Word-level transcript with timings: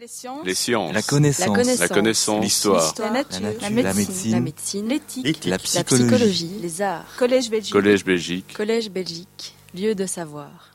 Les 0.00 0.06
sciences. 0.06 0.46
Les 0.46 0.54
sciences. 0.54 0.94
La 0.94 1.02
connaissance. 1.02 1.78
La 1.78 1.88
connaissance. 1.88 2.42
L'histoire. 2.42 2.94
La 3.00 3.10
nature. 3.10 3.38
La 3.42 3.50
nature. 3.68 3.82
La 3.84 3.92
La 4.30 4.40
médecine. 4.40 4.88
L'éthique. 4.88 5.44
La 5.44 5.50
La 5.50 5.58
psychologie. 5.58 6.52
Les 6.62 6.80
arts. 6.80 7.04
Collège 7.18 7.50
Belgique. 7.50 7.72
Collège 7.74 8.02
Belgique. 8.02 8.54
Collège 8.56 8.90
Belgique. 8.90 9.54
Lieu 9.74 9.94
de 9.94 10.06
savoir. 10.06 10.70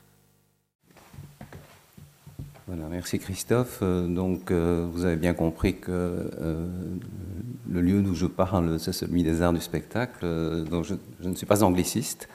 Voilà, 2.68 2.84
merci 2.88 3.18
Christophe. 3.18 3.80
Euh, 3.82 4.06
donc, 4.06 4.52
euh, 4.52 4.86
vous 4.92 5.04
avez 5.04 5.16
bien 5.16 5.34
compris 5.34 5.76
que 5.76 5.90
euh, 5.90 6.68
le 7.68 7.80
lieu 7.80 8.02
d'où 8.02 8.14
je 8.14 8.26
parle, 8.26 8.78
c'est 8.78 8.92
celui 8.92 9.24
des 9.24 9.42
arts 9.42 9.52
du 9.52 9.60
spectacle. 9.60 10.64
Donc, 10.70 10.84
je, 10.84 10.94
je 11.20 11.28
ne 11.28 11.34
suis 11.34 11.46
pas 11.46 11.64
angliciste. 11.64 12.28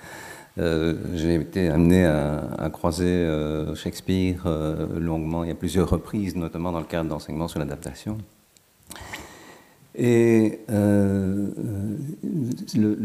Euh, 0.58 0.96
J'ai 1.16 1.36
été 1.36 1.70
amené 1.70 2.06
à, 2.06 2.70
croiser 2.72 3.06
euh, 3.06 3.74
Shakespeare 3.76 4.44
euh, 4.46 5.00
longuement, 5.00 5.44
il 5.44 5.48
y 5.48 5.52
a 5.52 5.56
plusieurs 5.56 5.90
reprises, 5.90 6.36
notamment 6.36 6.72
dans 6.72 6.80
le 6.80 6.86
cadre 6.86 7.10
d'enseignement 7.10 7.48
sur 7.48 7.60
l'adaptation. 7.60 8.18
Et 9.96 10.60
le, 10.70 11.50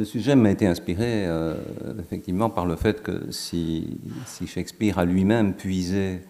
sujet 0.04 0.36
m'a 0.36 0.50
été 0.50 0.66
inspiré 0.68 1.26
effectivement 1.98 2.48
par 2.48 2.64
le 2.64 2.76
fait 2.76 3.02
que 3.02 3.32
si, 3.32 3.98
Shakespeare 4.46 4.96
a 4.98 5.04
lui-même 5.04 5.54
puisé 5.54 6.20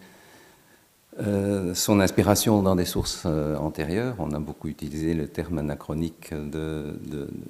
son 1.75 2.01
inspiration 2.01 2.63
dans 2.63 2.75
des 2.75 2.87
sources 2.87 3.27
antérieures, 3.27 4.17
on 4.19 4.33
a 4.33 4.39
beaucoup 4.39 4.69
utilisé 4.69 5.13
le 5.13 5.29
terme 5.29 5.59
anachronique 5.59 6.33
de, 6.33 6.99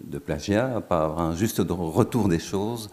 de, 0.04 0.18
plagiat, 0.18 0.80
par 0.88 1.20
un 1.20 1.36
juste 1.36 1.62
retour 1.68 2.28
des 2.28 2.40
choses. 2.40 2.90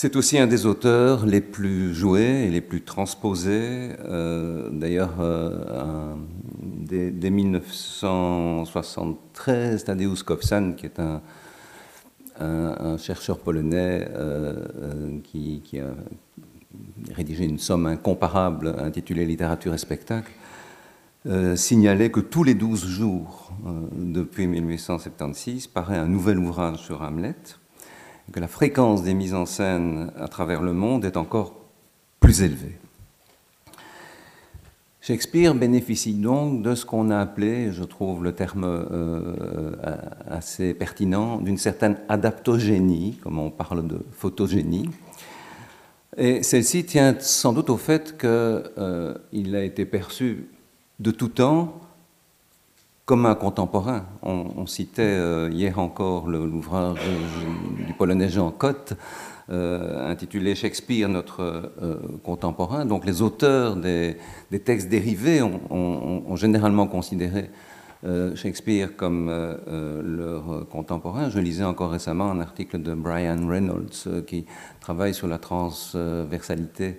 C'est 0.00 0.14
aussi 0.14 0.38
un 0.38 0.46
des 0.46 0.64
auteurs 0.64 1.26
les 1.26 1.40
plus 1.40 1.92
joués 1.92 2.44
et 2.44 2.52
les 2.52 2.60
plus 2.60 2.82
transposés. 2.82 3.88
Euh, 4.04 4.70
D'ailleurs, 4.70 5.14
euh, 5.18 6.14
dès, 6.62 7.10
dès 7.10 7.30
1973, 7.30 9.82
Tadeusz 9.82 10.22
Kowsan, 10.24 10.74
qui 10.76 10.86
est 10.86 11.00
un, 11.00 11.20
chercheur 12.96 13.40
polonais 13.40 14.06
euh, 14.12 15.18
qui, 15.24 15.62
qui 15.64 15.80
a 15.80 15.88
rédigé 17.12 17.46
une 17.46 17.58
somme 17.58 17.86
incomparable 17.86 18.76
intitulée 18.78 19.26
Littérature 19.26 19.74
et 19.74 19.78
spectacle, 19.78 20.30
signalait 21.56 22.12
que 22.12 22.20
tous 22.20 22.44
les 22.44 22.54
12 22.54 22.86
jours, 22.86 23.50
depuis 23.96 24.46
1876, 24.46 25.66
paraît 25.66 25.98
un 25.98 26.06
nouvel 26.06 26.38
ouvrage 26.38 26.78
sur 26.78 27.02
Hamlet, 27.02 27.34
et 27.34 27.67
que 28.32 28.40
la 28.40 28.48
fréquence 28.48 29.02
des 29.02 29.14
mises 29.14 29.34
en 29.34 29.46
scène 29.46 30.10
à 30.18 30.28
travers 30.28 30.62
le 30.62 30.72
monde 30.72 31.04
est 31.04 31.16
encore 31.16 31.54
plus 32.20 32.42
élevée. 32.42 32.78
Shakespeare 35.00 35.54
bénéficie 35.54 36.12
donc 36.12 36.62
de 36.62 36.74
ce 36.74 36.84
qu'on 36.84 37.10
a 37.10 37.18
appelé, 37.18 37.72
je 37.72 37.82
trouve 37.82 38.22
le 38.22 38.32
terme 38.32 38.64
euh, 38.64 39.72
assez 40.28 40.74
pertinent, 40.74 41.38
d'une 41.38 41.56
certaine 41.56 41.96
adaptogénie, 42.10 43.18
comme 43.22 43.38
on 43.38 43.50
parle 43.50 43.86
de 43.86 44.00
photogénie. 44.12 44.90
Et 46.18 46.42
celle-ci 46.42 46.84
tient 46.84 47.16
sans 47.20 47.54
doute 47.54 47.70
au 47.70 47.78
fait 47.78 48.18
qu'il 48.18 48.28
euh, 48.28 49.14
a 49.32 49.62
été 49.62 49.86
perçu 49.86 50.48
de 50.98 51.10
tout 51.10 51.28
temps 51.28 51.80
comme 53.08 53.24
un 53.24 53.34
contemporain. 53.34 54.04
On, 54.22 54.66
citait 54.66 55.00
euh, 55.02 55.48
hier 55.50 55.78
encore 55.78 56.28
l'ouvrage 56.28 56.98
du 57.86 57.94
polonais 57.94 58.28
Jean 58.28 58.50
Cotte, 58.50 58.92
euh, 59.48 60.10
intitulé 60.10 60.54
Shakespeare, 60.54 61.08
notre 61.08 61.40
euh, 61.40 61.96
contemporain. 62.22 62.84
Donc 62.84 63.06
les 63.06 63.22
auteurs 63.22 63.76
des, 63.76 64.18
textes 64.62 64.90
dérivés 64.90 65.40
ont, 65.40 66.36
généralement 66.36 66.86
considéré 66.86 67.50
Shakespeare 68.34 68.94
comme 68.94 69.28
leur 70.04 70.68
contemporain. 70.68 71.30
Je 71.30 71.38
lisais 71.38 71.64
encore 71.64 71.90
récemment 71.90 72.30
un 72.30 72.40
article 72.40 72.82
de 72.82 72.92
Brian 72.92 73.48
Reynolds 73.48 74.22
qui 74.26 74.44
travaille 74.80 75.14
sur 75.14 75.28
la 75.28 75.38
transversalité 75.38 76.98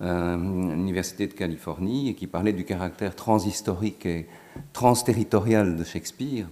à 0.00 0.36
l'Université 0.36 1.26
de 1.26 1.34
Californie 1.34 2.08
et 2.08 2.14
qui 2.14 2.26
parlait 2.26 2.54
du 2.54 2.64
caractère 2.64 3.14
transhistorique 3.14 4.06
et 4.06 4.26
transterritorial 4.72 5.76
de 5.76 5.84
Shakespeare 5.84 6.46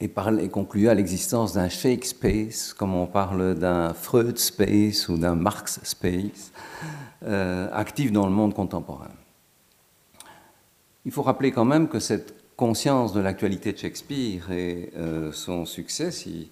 et, 0.00 0.48
concluait 0.48 0.88
à 0.88 0.94
l'existence 0.94 1.54
d'un 1.54 1.68
Shake 1.68 2.04
Space, 2.04 2.72
comme 2.74 2.94
on 2.94 3.06
parle 3.06 3.54
d'un 3.54 3.94
Freud 3.94 4.38
Space 4.38 5.08
ou 5.08 5.16
d'un 5.16 5.34
Marx 5.34 5.80
Space, 5.82 6.52
euh, 7.24 7.68
actif 7.72 8.12
dans 8.12 8.26
le 8.26 8.32
monde 8.32 8.54
contemporain. 8.54 9.10
Il 11.06 11.12
faut 11.12 11.22
rappeler 11.22 11.52
quand 11.52 11.64
même 11.64 11.88
que 11.88 12.00
cette 12.00 12.34
conscience 12.56 13.12
de 13.12 13.20
l'actualité 13.20 13.72
de 13.72 13.78
Shakespeare 13.78 14.50
et 14.50 14.90
euh, 14.96 15.32
son 15.32 15.64
succès, 15.64 16.10
si 16.10 16.50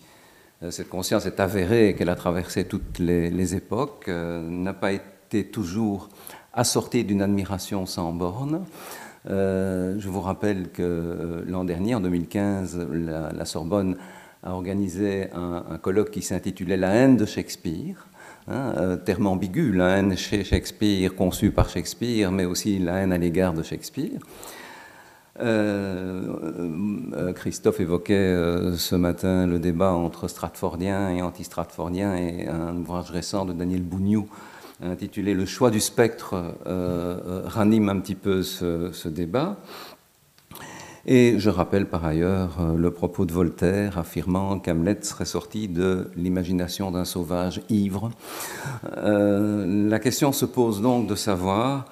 euh, 0.63 0.71
cette 0.71 0.89
conscience 0.89 1.27
est 1.27 1.41
avérée 1.41 1.95
qu'elle 1.97 2.11
a 2.11 2.17
traversé 2.17 2.65
toutes 2.65 2.99
les, 2.99 3.55
époques, 3.55 4.09
n'a 4.09 4.75
pas 4.75 4.93
été 4.93 5.45
toujours 5.45 6.09
assortie 6.53 7.05
d'une 7.05 7.23
admiration 7.23 7.87
sans 7.87 8.13
borne. 8.13 8.65
Euh, 9.31 9.95
je 9.99 10.09
vous 10.09 10.21
rappelle 10.21 10.71
que 10.71 10.83
euh, 10.83 11.45
l'an 11.47 11.65
dernier, 11.65 11.95
en 11.95 12.01
2015, 12.01 12.89
la, 12.91 13.45
Sorbonne 13.45 13.97
a 14.43 14.53
organisé 14.53 15.29
un, 15.33 15.79
colloque 15.79 16.11
qui 16.11 16.23
s'intitulait 16.23 16.77
La 16.77 16.93
haine 16.95 17.17
de 17.17 17.25
Shakespeare. 17.25 18.09
Hein, 18.49 18.75
euh, 18.77 18.97
terme 18.97 19.29
ambigu, 19.29 19.73
la 19.73 19.99
haine 19.99 20.17
chez 20.17 20.43
Shakespeare, 20.43 21.15
conçue 21.15 21.53
par 21.53 21.69
Shakespeare, 21.69 22.33
mais 22.33 22.45
aussi 22.45 22.81
la 22.81 22.97
haine 22.97 23.13
à 23.13 23.19
l'égard 23.19 23.55
de 23.55 23.63
Shakespeare. 23.63 24.19
Christophe 27.35 27.81
évoquait 27.81 28.37
ce 28.77 28.95
matin 28.95 29.47
le 29.47 29.59
débat 29.59 29.93
entre 29.93 30.29
Stratfordien 30.29 31.11
et 31.11 31.23
anti-Stratfordien 31.23 32.15
et 32.15 32.47
un 32.47 32.77
ouvrage 32.77 33.11
récent 33.11 33.45
de 33.45 33.53
Daniel 33.53 33.83
Bougnou 33.83 34.29
intitulé 34.83 35.35
Le 35.35 35.47
choix 35.47 35.71
du 35.71 35.81
spectre 35.81 36.35
euh, 36.35 37.19
euh, 37.27 37.43
ranime 37.45 37.89
un 37.89 37.99
petit 38.01 38.15
peu 38.15 38.43
ce, 38.43 39.09
débat. 39.09 39.57
Et 41.05 41.35
je 41.39 41.51
rappelle 41.51 41.87
par 41.87 42.05
ailleurs 42.05 42.59
euh, 42.61 42.77
le 42.77 42.91
propos 42.93 43.25
de 43.25 43.33
Voltaire 43.33 43.99
affirmant 43.99 44.61
qu'Hamlet 44.61 44.99
serait 45.03 45.25
sorti 45.25 45.67
de 45.67 46.11
l'imagination 46.17 46.91
d'un 46.91 47.05
sauvage 47.05 47.61
ivre. 47.71 48.11
La 48.97 49.99
question 49.99 50.33
se 50.33 50.45
pose 50.45 50.81
donc 50.81 51.09
de 51.09 51.15
savoir 51.15 51.87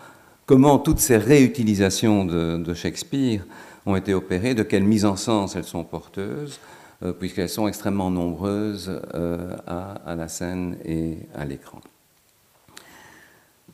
comment 0.46 0.78
toutes 0.78 1.00
ces 1.00 1.16
réutilisations 1.16 2.24
de, 2.24 2.74
Shakespeare 2.74 3.44
ont 3.86 3.96
été 3.96 4.14
opérées, 4.14 4.54
de 4.54 4.62
quelle 4.62 4.84
mise 4.84 5.04
en 5.04 5.16
sens 5.16 5.56
elles 5.56 5.64
sont 5.64 5.84
porteuses, 5.84 6.60
puisqu'elles 7.18 7.48
sont 7.48 7.66
extrêmement 7.66 8.10
nombreuses 8.10 9.00
à 9.66 10.14
la 10.16 10.28
scène 10.28 10.76
et 10.84 11.18
à 11.34 11.44
l'écran. 11.44 11.80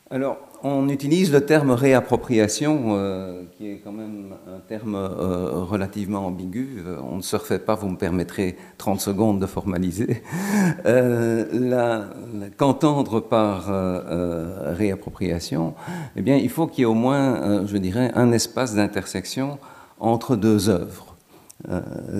Alors, 0.08 0.38
on 0.62 0.88
utilise 0.88 1.32
le 1.32 1.40
terme 1.40 1.72
réappropriation, 1.72 2.90
euh, 2.90 3.42
qui 3.56 3.68
est 3.68 3.80
quand 3.82 3.90
même 3.90 4.34
un 4.46 4.60
terme 4.60 4.94
euh, 4.94 5.64
relativement 5.64 6.26
ambigu. 6.26 6.78
Euh, 6.86 6.98
On 7.10 7.16
ne 7.16 7.22
se 7.22 7.34
refait 7.34 7.58
pas, 7.58 7.74
vous 7.74 7.88
me 7.88 7.96
permettrez 7.96 8.56
30 8.78 9.00
secondes 9.00 9.40
de 9.40 9.46
formaliser. 9.46 10.22
Qu'entendre 12.56 13.18
par 13.18 13.66
réappropriation 14.76 15.74
Eh 16.14 16.22
bien, 16.22 16.36
il 16.36 16.50
faut 16.50 16.68
qu'il 16.68 16.80
y 16.80 16.82
ait 16.82 16.86
au 16.86 16.94
moins, 16.94 17.66
je 17.66 17.76
dirais, 17.76 18.12
un 18.14 18.30
espace 18.30 18.76
d'intersection 18.76 19.58
entre 19.98 20.36
deux 20.36 20.68
œuvres. 20.68 21.16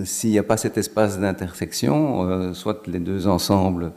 S'il 0.05 0.31
n'y 0.31 0.39
a 0.39 0.43
pas 0.43 0.57
cet 0.57 0.77
espace 0.77 1.21
d'intersection, 1.21 2.53
soit 2.53 2.85
les 2.89 2.99
deux 2.99 3.29
ensembles 3.29 3.93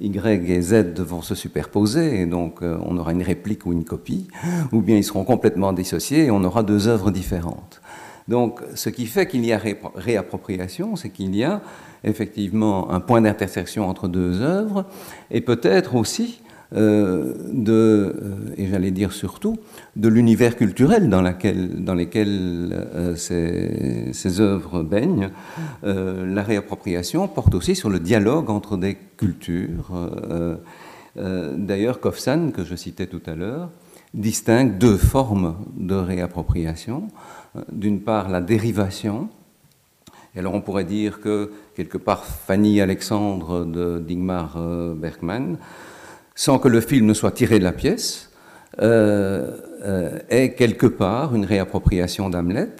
y 0.00 0.18
et 0.52 0.60
Z 0.60 0.98
vont 0.98 1.22
se 1.22 1.34
superposer, 1.34 2.20
et 2.20 2.26
donc 2.26 2.62
euh, 2.62 2.76
on 2.84 2.96
aura 2.98 3.12
une 3.12 3.22
réplique 3.22 3.64
ou 3.66 3.72
une 3.72 3.84
copie, 3.84 4.26
ou 4.72 4.80
bien 4.80 4.96
ils 4.96 5.04
seront 5.04 5.24
complètement 5.24 5.72
dissociés 5.72 6.24
et 6.26 6.30
on 6.30 6.42
aura 6.44 6.62
deux 6.62 6.88
œuvres 6.88 7.10
différentes. 7.10 7.80
Donc 8.26 8.60
ce 8.74 8.88
qui 8.88 9.06
fait 9.06 9.26
qu'il 9.26 9.44
y 9.44 9.52
a 9.52 9.58
ré- 9.58 9.80
réappropriation, 9.94 10.96
c'est 10.96 11.10
qu'il 11.10 11.36
y 11.36 11.44
a 11.44 11.60
effectivement 12.02 12.90
un 12.90 13.00
point 13.00 13.20
d'intersection 13.20 13.88
entre 13.88 14.08
deux 14.08 14.40
œuvres, 14.42 14.86
et 15.30 15.40
peut-être 15.40 15.94
aussi 15.94 16.40
euh, 16.74 17.34
euh, 17.68 18.12
et 18.56 18.66
j'allais 18.66 18.90
dire 18.90 19.12
surtout, 19.12 19.58
de 19.96 20.08
l'univers 20.08 20.56
culturel 20.56 21.08
dans, 21.08 21.22
laquelle, 21.22 21.84
dans 21.84 21.94
lequel 21.94 22.70
euh, 22.72 23.14
ces, 23.16 24.40
œuvres 24.40 24.82
baignent. 24.82 25.30
La 25.82 26.42
réappropriation 26.42 27.28
porte 27.28 27.54
aussi 27.54 27.76
sur 27.76 27.90
le 27.90 28.00
dialogue 28.00 28.50
entre 28.50 28.76
des 28.76 28.96
cultures. 29.16 29.92
D'ailleurs, 31.16 32.00
Kofsan, 32.00 32.50
que 32.50 32.64
je 32.64 32.74
citais 32.74 33.06
tout 33.06 33.22
à 33.26 33.34
l'heure, 33.34 33.70
distingue 34.14 34.78
deux 34.78 34.96
formes 34.96 35.56
de 35.76 35.94
réappropriation. 35.94 37.08
D'une 37.70 38.00
part, 38.00 38.28
la 38.28 38.40
dérivation. 38.40 39.28
Alors 40.36 40.54
on 40.54 40.60
pourrait 40.60 40.84
dire 40.84 41.20
que, 41.20 41.52
quelque 41.76 41.98
part, 41.98 42.24
Fanny 42.24 42.80
Alexandre 42.80 43.64
de 43.64 44.00
Digmar 44.00 44.58
Bergman 44.96 45.58
sans 46.34 46.58
que 46.58 46.68
le 46.68 46.80
film 46.80 47.06
ne 47.06 47.14
soit 47.14 47.32
tiré 47.32 47.58
de 47.58 47.64
la 47.64 47.72
pièce, 47.72 48.30
euh, 48.80 49.50
est 50.30 50.54
quelque 50.54 50.86
part 50.86 51.34
une 51.34 51.44
réappropriation 51.44 52.30
d'Hamlet, 52.30 52.70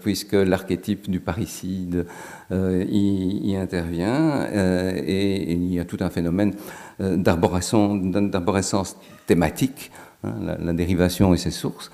puisque 0.00 0.32
l'archétype 0.32 1.10
du 1.10 1.20
parricide 1.20 2.06
y, 2.50 3.54
intervient, 3.56 4.48
et, 4.52 5.52
il 5.52 5.72
y 5.72 5.78
a 5.78 5.84
tout 5.84 5.98
un 6.00 6.10
phénomène 6.10 6.54
d'arborescence 6.98 8.96
thématique, 9.26 9.92
hein, 10.24 10.32
la, 10.58 10.72
dérivation 10.72 11.34
et 11.34 11.36
ses 11.36 11.50
sources, 11.50 11.92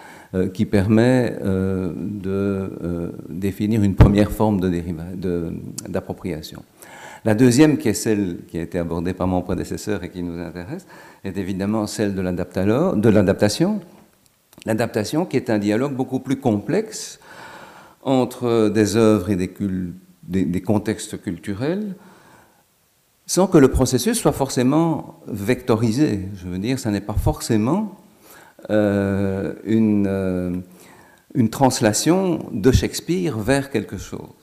qui 0.54 0.64
permet 0.64 1.36
de 1.42 3.12
définir 3.28 3.82
une 3.82 3.96
première 3.96 4.30
forme 4.30 4.60
d'appropriation. 5.88 6.62
La 7.24 7.34
deuxième, 7.34 7.76
qui 7.76 7.88
est 7.88 7.94
celle 7.94 8.38
qui 8.48 8.58
a 8.58 8.62
été 8.62 8.78
abordée 8.78 9.12
par 9.12 9.26
mon 9.26 9.42
prédécesseur 9.42 10.02
et 10.04 10.10
qui 10.10 10.22
nous 10.22 10.40
intéresse, 10.40 10.86
est 11.22 11.36
évidemment 11.36 11.86
celle 11.86 12.14
de 12.14 12.22
l'adaptation. 12.22 13.80
L'adaptation 14.64 15.26
qui 15.26 15.36
est 15.36 15.50
un 15.50 15.58
dialogue 15.58 15.94
beaucoup 15.94 16.20
plus 16.20 16.36
complexe 16.36 17.20
entre 18.02 18.70
des 18.70 18.96
œuvres 18.96 19.30
et 19.30 19.36
des, 19.36 20.62
contextes 20.62 21.20
culturels, 21.20 21.94
sans 23.26 23.46
que 23.46 23.58
le 23.58 23.68
processus 23.68 24.18
soit 24.18 24.32
forcément 24.32 25.20
vectorisé. 25.26 26.28
Je 26.34 26.48
veux 26.48 26.58
dire, 26.58 26.78
ça 26.78 26.90
n'est 26.90 27.02
pas 27.02 27.14
forcément 27.14 27.96
euh, 28.70 29.52
euh, 29.66 30.56
une 31.34 31.50
translation 31.50 32.50
de 32.52 32.72
Shakespeare 32.72 33.38
vers 33.38 33.70
quelque 33.70 33.98
chose. 33.98 34.39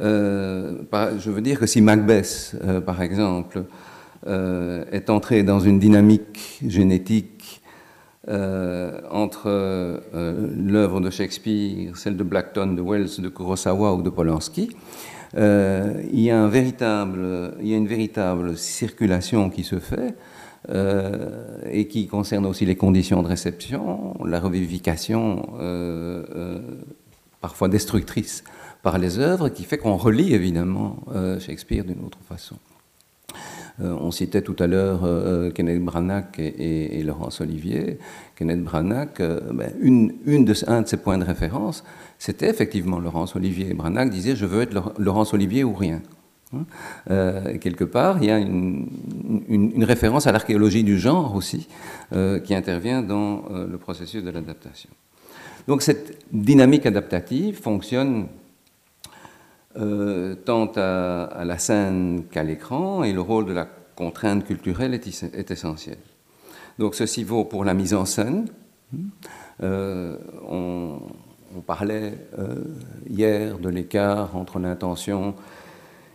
Euh, 0.00 0.82
je 1.18 1.30
veux 1.30 1.40
dire 1.40 1.58
que 1.58 1.66
si 1.66 1.80
Macbeth, 1.80 2.56
euh, 2.64 2.80
par 2.80 3.02
exemple, 3.02 3.64
euh, 4.26 4.84
est 4.92 5.10
entré 5.10 5.42
dans 5.42 5.60
une 5.60 5.78
dynamique 5.78 6.60
génétique 6.66 7.62
entre 8.28 10.00
l'œuvre 10.56 11.00
de 11.00 11.10
Shakespeare, 11.10 11.96
celle 11.96 12.16
de 12.16 12.24
Blackton, 12.24 12.72
de 12.72 12.82
Wells, 12.82 13.20
de 13.20 13.28
Kurosawa 13.28 13.94
ou 13.94 14.02
de 14.02 14.10
Polanski, 14.10 14.68
il, 15.36 15.40
y 15.40 16.32
a 16.32 16.50
il 16.50 17.68
y 17.68 17.74
a 17.74 17.76
une 17.76 17.86
véritable 17.86 18.56
circulation 18.56 19.48
qui 19.48 19.62
se 19.62 19.78
fait 19.78 20.16
et 21.70 21.86
qui 21.86 22.08
concerne 22.08 22.46
aussi 22.46 22.66
les 22.66 22.74
conditions 22.74 23.22
de 23.22 23.28
réception, 23.28 24.16
la 24.24 24.40
revivification 24.40 25.46
parfois 27.40 27.68
destructrice 27.68 28.42
par 28.86 28.98
les 28.98 29.18
œuvres, 29.18 29.48
qui 29.48 29.64
fait 29.64 29.78
qu'on 29.78 29.96
relit 29.96 30.32
évidemment 30.32 30.98
euh, 31.12 31.40
Shakespeare 31.40 31.82
d'une 31.82 32.04
autre 32.04 32.20
façon. 32.28 32.54
Euh, 33.80 33.90
on 34.00 34.12
citait 34.12 34.42
tout 34.42 34.54
à 34.60 34.68
l'heure 34.68 35.00
euh, 35.02 35.50
Kenneth 35.50 35.82
Branagh 35.84 36.38
et, 36.38 37.02
Laurence 37.02 37.40
Olivier. 37.40 37.98
Kenneth 38.36 38.62
Branagh, 38.62 39.18
ben, 39.18 39.72
une, 39.80 40.44
de, 40.44 40.54
un 40.70 40.82
de 40.82 40.86
ses 40.86 40.98
points 40.98 41.18
de 41.18 41.24
référence, 41.24 41.82
c'était 42.20 42.48
effectivement 42.48 43.00
Laurence 43.00 43.34
Olivier. 43.34 43.74
Branagh 43.74 44.08
disait 44.08 44.36
Je 44.36 44.46
veux 44.46 44.62
être 44.62 44.94
Laurence 44.98 45.34
Olivier 45.34 45.64
ou 45.64 45.74
rien. 45.74 46.00
Hein? 46.54 46.64
quelque 47.58 47.82
part, 47.82 48.18
il 48.22 48.28
y 48.28 48.30
a 48.30 48.38
une 48.38 49.84
référence 49.84 50.28
à 50.28 50.32
l'archéologie 50.32 50.84
du 50.84 50.96
genre 50.96 51.34
aussi, 51.34 51.66
qui 52.44 52.54
intervient 52.54 53.02
dans 53.02 53.42
le 53.50 53.78
processus 53.78 54.22
de 54.22 54.30
l'adaptation. 54.30 54.90
Donc 55.66 55.82
cette 55.82 56.24
dynamique 56.32 56.86
adaptative 56.86 57.60
fonctionne 57.60 58.28
euh, 59.78 60.34
tant 60.34 60.72
à, 60.76 61.44
la 61.44 61.58
scène 61.58 62.24
qu'à 62.30 62.42
l'écran, 62.42 63.04
et 63.04 63.12
le 63.12 63.20
rôle 63.20 63.44
de 63.44 63.52
la 63.52 63.68
contrainte 63.94 64.44
culturelle 64.44 64.94
est, 64.94 65.50
essentiel. 65.50 65.98
Donc 66.78 66.94
ceci 66.94 67.24
vaut 67.24 67.44
pour 67.44 67.64
la 67.64 67.74
mise 67.74 67.92
en 67.92 68.06
scène. 68.06 68.46
Euh, 69.62 70.16
on, 70.48 71.00
parlait 71.66 72.12
euh, 72.38 72.64
hier 73.08 73.58
de 73.58 73.70
l'écart 73.70 74.36
entre 74.36 74.58
l'intention 74.58 75.34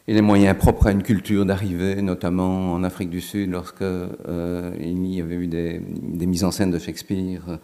et 0.07 0.13
les 0.13 0.21
moyens 0.21 0.55
propres 0.55 0.87
à 0.87 0.91
une 0.91 1.01
culture 1.01 1.45
d'arrivée, 1.45 1.99
notamment 2.03 2.73
en 2.73 2.83
Afrique 2.83 3.09
du 3.09 3.21
Sud, 3.21 3.51
lorsque 3.51 3.81
il 3.81 5.05
y 5.07 5.21
avait 5.21 5.35
eu 5.35 5.47
des, 5.47 5.79
des, 5.79 6.25
mises 6.27 6.43
en 6.43 6.51
scène 6.51 6.71
de 6.71 6.79
Shakespeare 6.79 7.59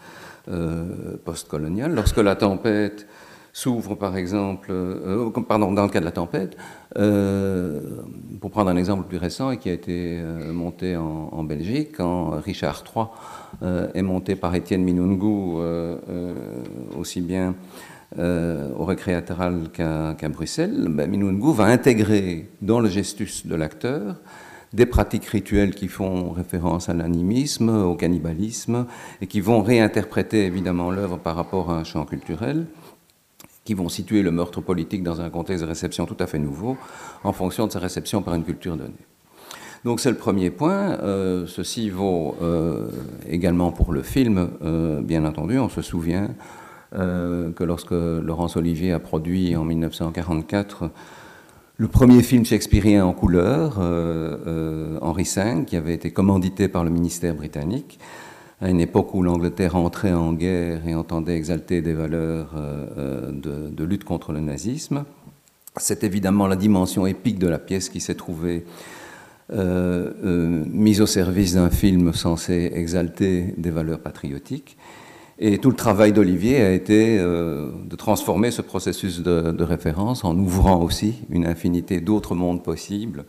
post-coloniales. 1.24 1.94
Lorsque 1.94 2.18
la 2.18 2.34
tempête 2.34 3.06
s'ouvre 3.52 3.94
par 3.94 4.16
exemple, 4.16 4.68
euh, 4.70 5.30
pardon, 5.48 5.72
dans 5.72 5.82
le 5.82 5.88
cas 5.88 6.00
de 6.00 6.04
la 6.04 6.12
tempête, 6.12 6.56
euh, 6.96 7.80
pour 8.40 8.50
prendre 8.50 8.70
un 8.70 8.76
exemple 8.76 9.08
plus 9.08 9.18
récent 9.18 9.50
et 9.50 9.58
qui 9.58 9.68
a 9.70 9.72
été 9.72 10.18
euh, 10.20 10.52
monté 10.52 10.96
en, 10.96 11.44
Belgique, 11.44 11.92
quand 11.96 12.30
Richard 12.44 12.84
III 12.94 13.06
est 13.94 14.02
monté 14.02 14.36
par 14.36 14.54
Étienne 14.54 14.82
Minungu 14.82 15.62
aussi 16.98 17.22
bien 17.22 17.54
au 18.18 18.84
récréatéral 18.84 19.70
qu'à 19.72 20.28
Bruxelles, 20.28 20.88
ben, 20.90 21.08
Minungu 21.08 21.54
va 21.54 21.64
intégrer 21.64 22.50
dans 22.60 22.80
le 22.80 22.88
gestus 22.88 23.46
de 23.46 23.54
l'acteur 23.54 24.16
des 24.72 24.86
pratiques 24.86 25.24
rituelles 25.24 25.74
qui 25.74 25.88
font 25.88 26.30
référence 26.30 26.88
à 26.88 26.94
l'animisme, 26.94 27.70
au 27.70 27.94
cannibalisme, 27.94 28.86
et 29.20 29.26
qui 29.26 29.40
vont 29.40 29.62
réinterpréter 29.62 30.44
évidemment 30.44 30.90
l'œuvre 30.90 31.18
par 31.18 31.36
rapport 31.36 31.70
à 31.70 31.78
un 31.78 31.84
champ 31.84 32.04
culturel 32.04 32.66
qui 33.68 33.74
vont 33.74 33.90
situer 33.90 34.22
le 34.22 34.30
meurtre 34.30 34.62
politique 34.62 35.02
dans 35.02 35.20
un 35.20 35.28
contexte 35.28 35.62
de 35.62 35.68
réception 35.68 36.06
tout 36.06 36.16
à 36.20 36.26
fait 36.26 36.38
nouveau, 36.38 36.78
en 37.22 37.34
fonction 37.34 37.66
de 37.66 37.72
sa 37.72 37.78
réception 37.78 38.22
par 38.22 38.34
une 38.34 38.42
culture 38.42 38.78
donnée. 38.78 39.04
Donc 39.84 40.00
c'est 40.00 40.08
le 40.10 40.16
premier 40.16 40.48
point. 40.48 40.98
Euh, 41.02 41.46
ceci 41.46 41.90
vaut 41.90 42.34
euh, 42.40 42.86
également 43.28 43.70
pour 43.70 43.92
le 43.92 44.00
film, 44.00 44.48
euh, 44.64 45.02
bien 45.02 45.26
entendu. 45.26 45.58
On 45.58 45.68
se 45.68 45.82
souvient 45.82 46.30
que 46.90 47.64
lorsque 47.64 47.90
Laurence 47.90 48.56
Olivier 48.56 48.92
a 48.92 48.98
produit 48.98 49.54
en 49.54 49.64
1944 49.64 50.88
le 51.76 51.86
premier 51.86 52.22
film 52.22 52.46
shakespearien 52.46 53.04
en 53.04 53.12
couleur, 53.12 53.78
Henri 55.02 55.28
V, 55.36 55.66
qui 55.66 55.76
avait 55.76 55.92
été 55.92 56.10
commandité 56.12 56.68
par 56.68 56.84
le 56.84 56.90
ministère 56.90 57.34
britannique, 57.34 57.98
à 58.60 58.68
une 58.68 58.80
époque 58.80 59.14
où 59.14 59.22
l'Angleterre 59.22 59.76
entrait 59.76 60.12
en 60.12 60.32
guerre 60.32 60.86
et 60.86 60.94
entendait 60.94 61.36
exalter 61.36 61.80
des 61.80 61.92
valeurs 61.92 62.54
euh, 62.56 63.30
euh, 63.46 63.70
de, 63.70 63.84
lutte 63.84 64.04
contre 64.04 64.32
le 64.32 64.40
nazisme. 64.40 65.04
C'est 65.76 66.02
évidemment 66.02 66.48
la 66.48 66.56
dimension 66.56 67.06
épique 67.06 67.38
de 67.38 67.46
la 67.46 67.58
pièce 67.58 67.88
qui 67.88 68.00
s'est 68.00 68.16
trouvée 68.16 68.64
euh, 69.52 70.64
mise 70.66 71.00
au 71.00 71.06
service 71.06 71.54
d'un 71.54 71.70
film 71.70 72.12
censé 72.12 72.72
exalter 72.74 73.54
des 73.56 73.70
valeurs 73.70 74.00
patriotiques. 74.00 74.76
Et 75.38 75.58
tout 75.58 75.70
le 75.70 75.76
travail 75.76 76.12
d'Olivier 76.12 76.60
a 76.62 76.72
été 76.72 77.16
de 77.16 77.96
transformer 77.96 78.50
ce 78.50 78.60
processus 78.60 79.22
de, 79.22 79.62
référence 79.62 80.24
en 80.24 80.36
ouvrant 80.36 80.82
aussi 80.82 81.14
une 81.30 81.46
infinité 81.46 82.00
d'autres 82.00 82.34
mondes 82.34 82.64
possibles 82.64 83.24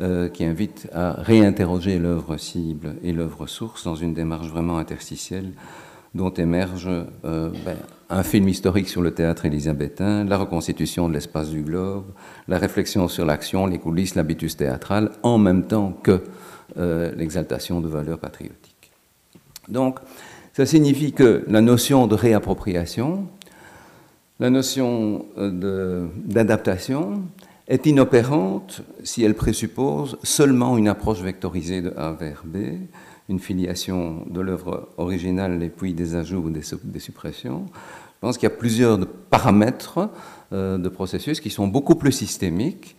euh, 0.00 0.30
qui 0.30 0.42
invite 0.44 0.88
à 0.94 1.12
réinterroger 1.12 1.98
l'œuvre 1.98 2.38
cible 2.38 2.96
et 3.02 3.12
l'œuvre 3.12 3.46
source 3.46 3.84
dans 3.84 3.94
une 3.94 4.14
démarche 4.14 4.46
vraiment 4.46 4.78
interstitielle 4.78 5.52
dont 6.14 6.32
émerge 6.32 6.88
euh, 6.88 7.50
ben, 7.66 7.76
un 8.08 8.22
film 8.22 8.48
historique 8.48 8.88
sur 8.88 9.02
le 9.02 9.10
théâtre 9.10 9.44
élisabétain, 9.44 10.24
la 10.24 10.38
reconstitution 10.38 11.10
de 11.10 11.12
l'espace 11.12 11.50
du 11.50 11.60
globe, 11.60 12.06
la 12.48 12.56
réflexion 12.56 13.06
sur 13.06 13.26
l'action, 13.26 13.66
les 13.66 13.78
coulisses, 13.78 14.14
l'habitus 14.14 14.56
théâtral, 14.56 15.10
en 15.22 15.36
même 15.36 15.64
temps 15.64 15.92
que 16.02 16.22
euh, 16.78 17.12
l'exaltation 17.14 17.82
de 17.82 17.88
valeurs 17.88 18.18
patriotiques. 18.18 18.92
Donc, 19.68 19.98
ça 20.54 20.64
signifie 20.64 21.12
que 21.12 21.44
la 21.48 21.60
notion 21.60 22.06
de 22.06 22.14
réappropriation, 22.14 23.26
la 24.40 24.48
notion 24.48 25.26
d'adaptation, 25.36 27.24
est 27.68 27.86
inopérante 27.86 28.82
si 29.04 29.22
elle 29.24 29.34
présuppose 29.34 30.18
seulement 30.22 30.76
une 30.76 30.88
approche 30.88 31.20
vectorisée 31.20 31.82
de 31.82 31.92
A 31.96 32.12
vers 32.12 32.42
B, 32.44 32.56
une 33.28 33.38
filiation 33.38 34.24
de 34.28 34.40
l'œuvre 34.40 34.88
originale 34.96 35.62
et 35.62 35.68
puis 35.70 35.94
des 35.94 36.16
ajouts 36.16 36.44
ou 36.44 36.50
des, 36.50 36.62
suppressions. 36.98 37.66
Je 37.74 38.20
pense 38.20 38.36
qu'il 38.36 38.48
y 38.48 38.52
a 38.52 38.56
plusieurs 38.56 38.98
paramètres 39.30 40.10
euh, 40.52 40.78
de 40.78 40.88
processus 40.88 41.40
qui 41.40 41.50
sont 41.50 41.66
beaucoup 41.66 41.94
plus 41.94 42.12
systémiques 42.12 42.96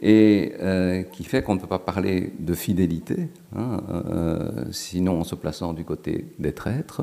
et 0.00 0.52
euh, 0.60 1.02
qui 1.02 1.24
fait 1.24 1.42
qu'on 1.42 1.56
ne 1.56 1.60
peut 1.60 1.66
pas 1.66 1.80
parler 1.80 2.32
de 2.38 2.54
fidélité, 2.54 3.28
hein, 3.56 3.80
euh, 3.90 4.64
sinon 4.70 5.20
en 5.20 5.24
se 5.24 5.34
plaçant 5.34 5.72
du 5.72 5.84
côté 5.84 6.26
des 6.38 6.52
traîtres. 6.52 7.02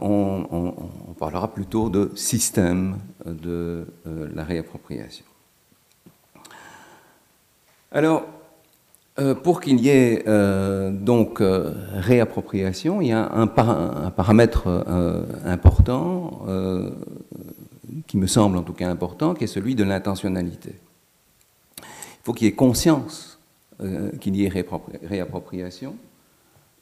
on, 0.00 1.14
parlera 1.18 1.54
plutôt 1.54 1.90
de 1.90 2.10
système 2.16 2.96
de 3.24 3.86
euh, 4.06 4.28
la 4.34 4.44
réappropriation. 4.44 5.24
Alors, 7.92 8.26
euh, 9.18 9.34
pour 9.34 9.60
qu'il 9.60 9.80
y 9.80 9.88
ait 9.88 10.24
euh, 10.26 10.90
donc 10.90 11.38
réappropriation, 11.40 13.00
il 13.00 13.08
y 13.08 13.12
a 13.12 13.30
un, 13.32 13.46
paramètre 13.46 14.68
important, 15.44 16.46
qui 18.06 18.16
me 18.16 18.26
semble 18.26 18.56
en 18.56 18.62
tout 18.62 18.72
cas 18.72 18.88
important, 18.88 19.34
qui 19.34 19.44
est 19.44 19.48
celui 19.48 19.74
de 19.74 19.84
l'intentionnalité. 19.84 20.74
Il 21.78 22.24
faut 22.24 22.32
qu'il 22.32 22.46
y 22.46 22.50
ait 22.50 22.54
conscience 22.54 23.38
qu'il 24.20 24.36
y 24.36 24.44
ait 24.44 24.64
réappropriation, 25.02 25.96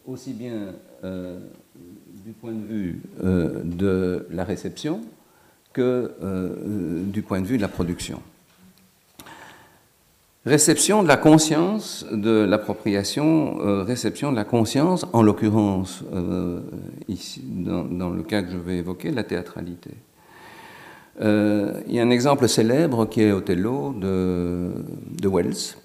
aussi 0.07 0.33
bien 0.33 0.75
du 1.03 2.33
point 2.41 2.53
de 2.53 2.67
vue 2.67 3.03
de 3.23 4.27
la 4.31 4.45
réception 4.45 5.01
que 5.73 6.13
du 7.07 7.23
point 7.23 7.41
de 7.41 7.47
vue 7.47 7.57
de 7.57 7.63
la 7.63 7.69
production. 7.69 8.21
Réception 10.45 11.03
de 11.03 11.09
la 11.09 11.17
conscience 11.17 12.05
de 12.11 12.45
l'appropriation, 12.45 13.85
réception 13.85 14.33
de 14.33 14.37
la 14.37 14.45
conscience, 14.45 15.07
en 15.13 15.23
l'occurrence, 15.23 16.03
ici, 17.09 17.43
dans, 17.45 18.11
le 18.11 18.23
cas 18.23 18.43
que 18.43 18.51
je 18.51 18.57
vais 18.57 18.79
évoquer, 18.79 19.11
la 19.11 19.25
théâtralité. 19.25 19.91
Euh, 21.21 21.81
il 21.89 21.95
y 21.95 22.01
a 22.01 22.03
un 22.03 22.11
exemple 22.11 22.49
célèbre 22.49 23.07
qui 23.07 23.23
est 23.23 23.33
Othello 23.33 23.93
de, 23.93 24.71
de 25.21 25.29
Wells, 25.29 25.77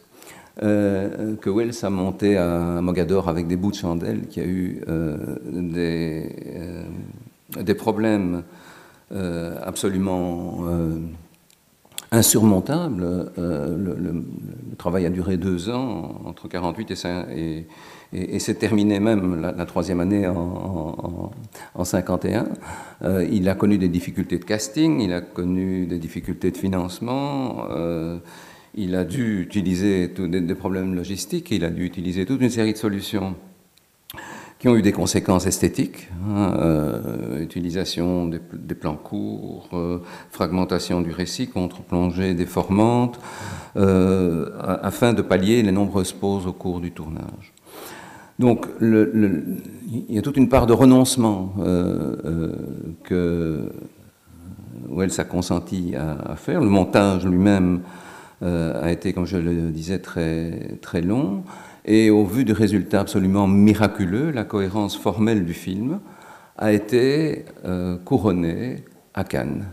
euh, 0.64 1.36
que 1.36 1.50
Wells 1.50 1.76
a 1.84 1.90
monté 1.90 2.38
à 2.38 2.82
Mogador 2.82 3.28
avec 3.28 3.48
des 3.48 3.58
bouts 3.58 3.72
de 3.72 3.76
chandelle, 3.76 4.28
qui 4.28 4.40
a 4.40 4.46
eu 4.46 4.82
euh, 4.88 5.18
des, 5.46 6.32
des, 7.60 7.74
problèmes 7.74 8.44
absolument 9.12 10.66
insurmontables. 12.12 13.32
Le, 13.38 14.24
travail 14.78 15.06
a 15.06 15.10
duré 15.10 15.38
deux 15.38 15.70
ans, 15.70 16.22
entre 16.26 16.48
48 16.48 16.92
et, 16.92 16.96
5, 16.96 17.28
et 18.14 18.40
c'est 18.40 18.56
terminé 18.56 19.00
même 19.00 19.42
la, 19.42 19.66
troisième 19.66 20.00
année 20.00 20.28
en, 20.28 21.32
en, 21.76 21.84
51. 21.84 22.48
Euh, 23.04 23.28
il 23.30 23.50
a 23.50 23.56
connu 23.56 23.78
des 23.78 23.90
difficultés 23.90 24.38
de 24.38 24.46
casting, 24.46 25.02
il 25.02 25.14
a 25.14 25.22
connu 25.22 25.86
des 25.88 26.00
difficultés 26.00 26.52
de 26.52 26.58
financement, 26.58 27.66
euh, 27.72 28.20
il 28.76 28.96
a 28.96 29.04
dû 29.04 29.42
utiliser 29.42 30.08
des, 30.08 30.56
problèmes 30.56 30.96
logistiques, 30.96 31.52
il 31.52 31.66
a 31.66 31.70
dû 31.70 31.84
utiliser 31.84 32.26
toute 32.26 32.42
une 32.42 32.50
série 32.50 32.74
de 32.74 32.78
solutions 32.78 33.36
qui 34.60 34.68
ont 34.68 34.76
eu 34.76 34.82
des 34.82 34.92
conséquences 34.92 35.46
esthétiques, 35.46 36.10
hein, 36.28 36.54
euh, 36.60 37.42
utilisation 37.42 38.28
des, 38.28 38.40
plans 38.76 38.96
courts, 38.96 39.70
fragmentation 40.32 41.02
du 41.02 41.12
récit, 41.12 41.48
contre-plongée 41.48 42.34
déformante, 42.34 43.20
afin 43.76 45.14
de 45.14 45.22
pallier 45.22 45.62
les 45.62 45.72
nombreuses 45.72 46.14
pauses 46.14 46.48
au 46.48 46.54
cours 46.54 46.80
du 46.80 46.92
tournage. 46.92 47.54
Donc, 48.40 48.68
il 48.82 50.06
y 50.10 50.18
a 50.20 50.22
toute 50.22 50.38
une 50.38 50.50
part 50.50 50.68
de 50.68 50.74
renoncement 50.74 51.56
euh, 51.60 52.16
euh, 52.26 52.52
que 53.04 53.72
Wells 54.90 55.20
a 55.20 55.24
consenti 55.24 55.96
à, 55.96 56.36
faire. 56.36 56.62
Le 56.62 56.70
montage 56.70 57.26
lui-même 57.26 57.82
euh, 58.44 58.80
a 58.84 58.92
été, 58.92 59.12
comme 59.12 59.26
je 59.26 59.38
le 59.38 59.72
disais, 59.72 60.00
très, 60.00 60.78
très 60.82 61.02
long. 61.02 61.44
Et 61.88 62.10
au 62.10 62.26
vu 62.26 62.44
du 62.44 62.52
résultat 62.52 63.00
absolument 63.00 63.48
miraculeux, 63.48 64.32
la 64.32 64.44
cohérence 64.44 64.98
formelle 64.98 65.46
du 65.46 65.54
film 65.54 66.00
a 66.58 66.74
été 66.74 67.46
couronnée 68.04 68.84
à 69.14 69.24
Cannes. 69.24 69.66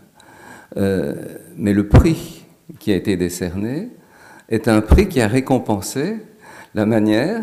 mais 0.76 1.72
le 1.72 1.88
prix 1.88 2.44
qui 2.78 2.92
a 2.92 2.96
été 2.96 3.16
décerné 3.16 3.90
est 4.48 4.68
un 4.68 4.80
prix 4.80 5.08
qui 5.08 5.20
a 5.20 5.26
récompensé 5.26 6.18
la 6.74 6.86
manière 6.86 7.42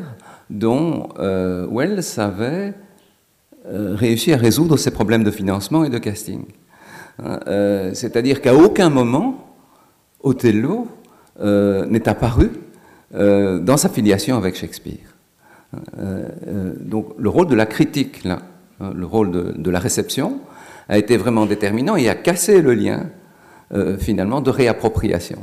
dont 0.49 1.09
euh, 1.19 1.67
Wells 1.71 2.19
avait 2.19 2.73
euh, 3.65 3.95
réussi 3.95 4.33
à 4.33 4.37
résoudre 4.37 4.77
ses 4.77 4.91
problèmes 4.91 5.23
de 5.23 5.31
financement 5.31 5.83
et 5.83 5.89
de 5.89 5.97
casting. 5.97 6.43
Hein, 7.23 7.39
euh, 7.47 7.93
c'est-à-dire 7.93 8.41
qu'à 8.41 8.55
aucun 8.55 8.89
moment, 8.89 9.55
Othello 10.21 10.87
n'est 11.39 12.07
apparu 12.07 12.51
dans 13.13 13.77
sa 13.77 13.89
filiation 13.89 14.37
avec 14.37 14.55
Shakespeare. 14.55 15.15
donc 16.79 17.07
le 17.17 17.29
rôle 17.29 17.47
de 17.47 17.55
la 17.55 17.65
critique, 17.65 18.23
là, 18.23 18.39
hein, 18.79 18.93
le 18.95 19.05
rôle 19.05 19.31
de, 19.31 19.69
la 19.69 19.79
réception, 19.79 20.39
a 20.87 20.97
été 20.97 21.17
vraiment 21.17 21.45
déterminant 21.45 21.95
et 21.95 22.09
a 22.09 22.15
cassé 22.15 22.61
le 22.61 22.73
lien 22.73 23.09
finalement 23.99 24.41
de 24.41 24.49
réappropriation. 24.49 25.39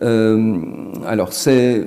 alors 0.00 1.32
c'est 1.32 1.86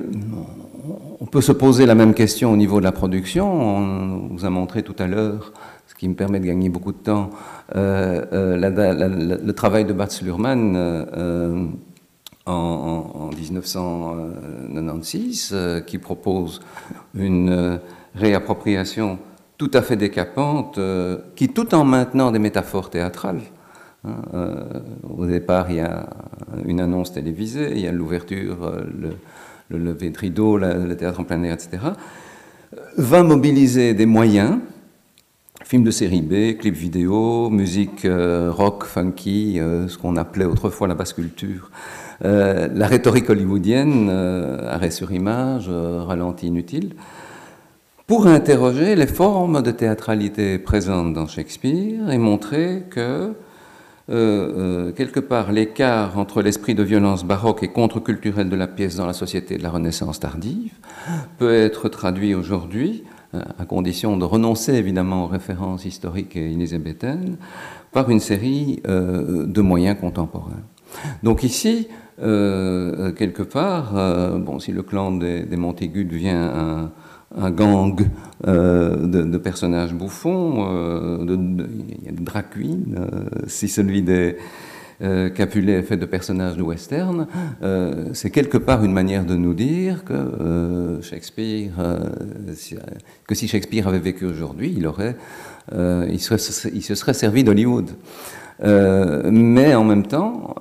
on 1.20 1.26
peut 1.26 1.40
se 1.40 1.52
poser 1.52 1.86
la 1.86 1.94
même 1.94 2.14
question 2.14 2.52
au 2.52 2.56
niveau 2.56 2.78
de 2.78 2.84
la 2.84 2.92
production. 2.92 3.50
On 3.50 4.28
vous 4.28 4.44
a 4.44 4.50
montré 4.50 4.82
tout 4.82 4.94
à 4.98 5.06
l'heure, 5.06 5.52
ce 5.86 5.94
qui 5.94 6.08
me 6.08 6.14
permet 6.14 6.40
de 6.40 6.46
gagner 6.46 6.68
beaucoup 6.68 6.92
de 6.92 6.98
temps, 6.98 7.30
euh, 7.74 8.24
euh, 8.32 9.38
le 9.42 9.52
travail 9.52 9.84
de 9.84 9.92
Bats 9.92 10.08
Luhrmann 10.22 10.74
euh, 10.76 11.66
en, 12.46 13.30
1996, 13.36 15.82
qui 15.86 15.98
propose 15.98 16.60
une 17.14 17.78
réappropriation 18.14 19.18
tout 19.58 19.70
à 19.74 19.82
fait 19.82 19.96
décapante, 19.96 20.78
qui 21.34 21.48
tout 21.48 21.74
en 21.74 21.84
maintenant 21.84 22.30
des 22.30 22.38
métaphores 22.38 22.90
théâtrales, 22.90 23.40
hein, 24.04 24.14
au 25.16 25.26
départ, 25.26 25.68
il 25.70 25.76
y 25.76 25.80
a 25.80 26.08
une 26.64 26.80
annonce 26.80 27.12
télévisée, 27.12 27.72
il 27.72 27.80
y 27.80 27.88
a 27.88 27.92
l'ouverture, 27.92 28.72
le, 29.00 29.16
le 29.70 29.78
lever 29.78 30.10
de 30.10 30.18
rideau, 30.18 30.58
le 30.58 30.94
théâtre 30.96 31.20
en 31.20 31.24
plein 31.24 31.42
air, 31.42 31.54
etc., 31.54 31.78
va 32.96 33.22
mobiliser 33.22 33.94
des 33.94 34.06
moyens, 34.06 34.58
films 35.64 35.84
de 35.84 35.90
série 35.90 36.22
B, 36.22 36.56
clips 36.58 36.76
vidéo, 36.76 37.50
musique 37.50 38.04
euh, 38.04 38.50
rock, 38.52 38.84
funky, 38.84 39.58
euh, 39.58 39.88
ce 39.88 39.98
qu'on 39.98 40.16
appelait 40.16 40.44
autrefois 40.44 40.88
la 40.88 40.94
basse 40.94 41.12
culture, 41.12 41.70
euh, 42.24 42.68
la 42.72 42.86
rhétorique 42.86 43.30
hollywoodienne, 43.30 44.10
arrêt 44.68 44.90
sur 44.90 45.12
image, 45.12 45.68
ralenti 45.68 46.48
inutile, 46.48 46.94
pour 48.06 48.26
interroger 48.26 48.94
les 48.94 49.06
formes 49.06 49.62
de 49.62 49.70
théâtralité 49.70 50.58
présentes 50.58 51.12
dans 51.12 51.26
Shakespeare 51.26 52.10
et 52.10 52.18
montrer 52.18 52.84
que 52.88 53.32
quelque 54.08 55.18
part 55.18 55.50
l'écart 55.50 56.16
entre 56.16 56.40
l'esprit 56.40 56.76
de 56.76 56.84
violence 56.84 57.24
baroque 57.24 57.64
et 57.64 57.68
contre-culturel 57.68 58.48
de 58.48 58.54
la 58.54 58.68
pièce 58.68 58.94
dans 58.94 59.06
la 59.06 59.12
société 59.12 59.58
de 59.58 59.64
la 59.64 59.70
Renaissance 59.70 60.20
tardive 60.20 60.74
peut 61.38 61.52
être 61.52 61.88
traduit 61.88 62.32
aujourd'hui, 62.32 63.02
à 63.58 63.64
condition 63.64 64.16
de 64.16 64.24
renoncer 64.24 64.74
évidemment 64.74 65.24
aux 65.24 65.28
références 65.28 65.84
historiques 65.84 66.36
et 66.36 66.52
élisabéthaines, 66.52 67.36
par 67.92 68.10
une 68.10 68.20
série 68.20 68.82
de 68.84 69.60
moyens 69.60 69.98
contemporains. 69.98 70.62
Donc 71.22 71.42
ici, 71.42 71.88
quelque 72.18 73.42
part, 73.42 73.92
bon, 74.38 74.58
si 74.58 74.72
le 74.72 74.82
clan 74.82 75.12
des, 75.12 75.44
des 75.44 75.56
devient 76.04 76.88
un 77.34 77.50
gang 77.50 78.08
euh, 78.46 79.06
de, 79.06 79.38
personnages 79.38 79.94
bouffons, 79.94 80.66
euh, 80.70 81.26
il 81.28 82.04
y 82.04 82.08
a 82.08 82.12
des 82.12 82.22
drag 82.22 82.44
euh, 82.56 83.06
si 83.46 83.68
celui 83.68 84.02
des 84.02 84.36
Capulet 85.00 85.74
est 85.74 85.82
fait 85.82 85.96
de 85.96 86.06
personnages 86.06 86.56
de 86.56 86.62
western, 86.62 87.26
c'est 88.14 88.30
quelque 88.30 88.58
part 88.58 88.84
une 88.84 88.92
manière 88.92 89.24
de 89.24 89.36
nous 89.36 89.54
dire 89.54 90.04
que 90.04 90.98
Shakespeare, 91.02 91.72
que 93.26 93.34
si 93.34 93.48
Shakespeare 93.48 93.86
avait 93.88 93.98
vécu 93.98 94.24
aujourd'hui, 94.24 94.74
il 94.76 94.86
aurait, 94.86 95.16
il, 95.72 96.20
se 96.20 96.94
serait 96.94 97.14
servi 97.14 97.44
d'Hollywood. 97.44 97.90
mais 98.62 99.74
en 99.74 99.84
même 99.84 100.06
temps, 100.06 100.54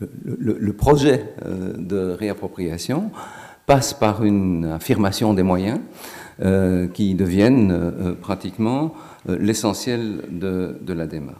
le 0.00 0.72
projet 0.72 1.24
euh, 1.44 1.72
de 1.76 2.12
réappropriation 2.12 3.10
passe 3.68 3.94
par 3.94 4.24
une 4.24 4.64
affirmation 4.64 5.34
des 5.34 5.44
moyens 5.44 5.78
euh, 6.42 6.88
qui 6.88 7.14
deviennent 7.14 7.70
euh, 7.70 8.14
pratiquement 8.14 8.94
l'essentiel 9.28 10.22
de, 10.30 10.74
la 10.86 11.06
démarche. 11.06 11.36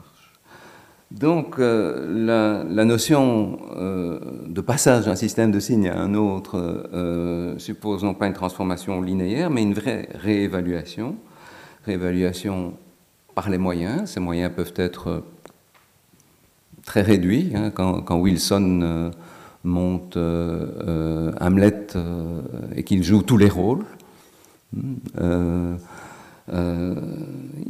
Donc 1.10 1.56
la, 1.58 2.84
notion 2.84 3.58
de 4.46 4.60
passage 4.60 5.06
d'un 5.06 5.16
système 5.16 5.50
de 5.50 5.58
signes 5.58 5.88
à 5.88 5.98
un 5.98 6.12
autre 6.12 7.56
suppose 7.56 8.04
non 8.04 8.12
pas 8.12 8.26
une 8.26 8.34
transformation 8.34 9.00
linéaire, 9.00 9.48
mais 9.48 9.62
une 9.62 9.72
vraie 9.72 10.10
réévaluation. 10.22 11.16
Réévaluation 11.86 12.74
par 13.34 13.48
les 13.48 13.56
moyens. 13.56 14.10
Ces 14.10 14.20
moyens 14.20 14.52
peuvent 14.54 14.74
être 14.76 15.22
très 16.88 17.02
réduit. 17.02 17.52
Hein, 17.54 17.70
quand, 17.70 18.16
Wilson 18.16 18.80
euh, 18.82 19.10
monte 19.64 20.16
euh, 20.16 20.66
euh, 20.86 21.32
Hamlet 21.40 21.86
et 22.76 22.82
qu'il 22.84 23.02
joue 23.02 23.22
tous 23.22 23.36
les 23.36 23.48
rôles. 23.48 23.84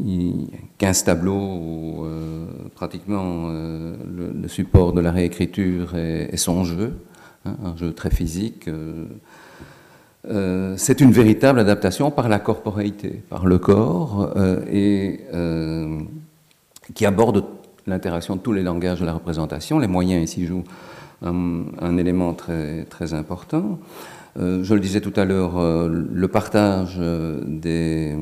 il 0.04 0.48
15 0.78 1.04
tableaux 1.04 1.32
où 1.34 2.06
pratiquement 2.74 3.48
le, 3.48 4.48
support 4.48 4.92
de 4.92 5.00
la 5.00 5.10
réécriture 5.10 5.96
est, 5.96 6.36
son 6.36 6.64
jeu, 6.64 6.92
hein, 7.44 7.56
un 7.64 7.76
jeu 7.76 7.92
très 7.92 8.10
physique. 8.10 8.70
c'est 10.76 11.00
une 11.00 11.10
véritable 11.10 11.58
adaptation 11.58 12.10
par 12.10 12.28
la 12.28 12.38
corporéité, 12.38 13.22
par 13.28 13.46
le 13.46 13.58
corps, 13.58 14.32
et 14.70 15.20
qui 16.94 17.06
aborde 17.06 17.44
l'interaction 17.88 18.36
de 18.36 18.40
tous 18.40 18.52
les 18.52 18.62
langages 18.62 19.00
de 19.00 19.06
la 19.06 19.14
représentation. 19.14 19.78
Les 19.78 19.86
moyens 19.88 20.22
ici 20.22 20.46
jouent 20.46 20.64
un, 21.22 21.96
élément 21.96 22.34
très, 22.34 22.84
très 22.84 23.14
important. 23.14 23.78
je 24.36 24.74
le 24.74 24.80
disais 24.80 25.00
tout 25.00 25.12
à 25.16 25.24
l'heure, 25.24 25.58
le 25.88 26.28
partage 26.28 26.98
des, 27.46 28.16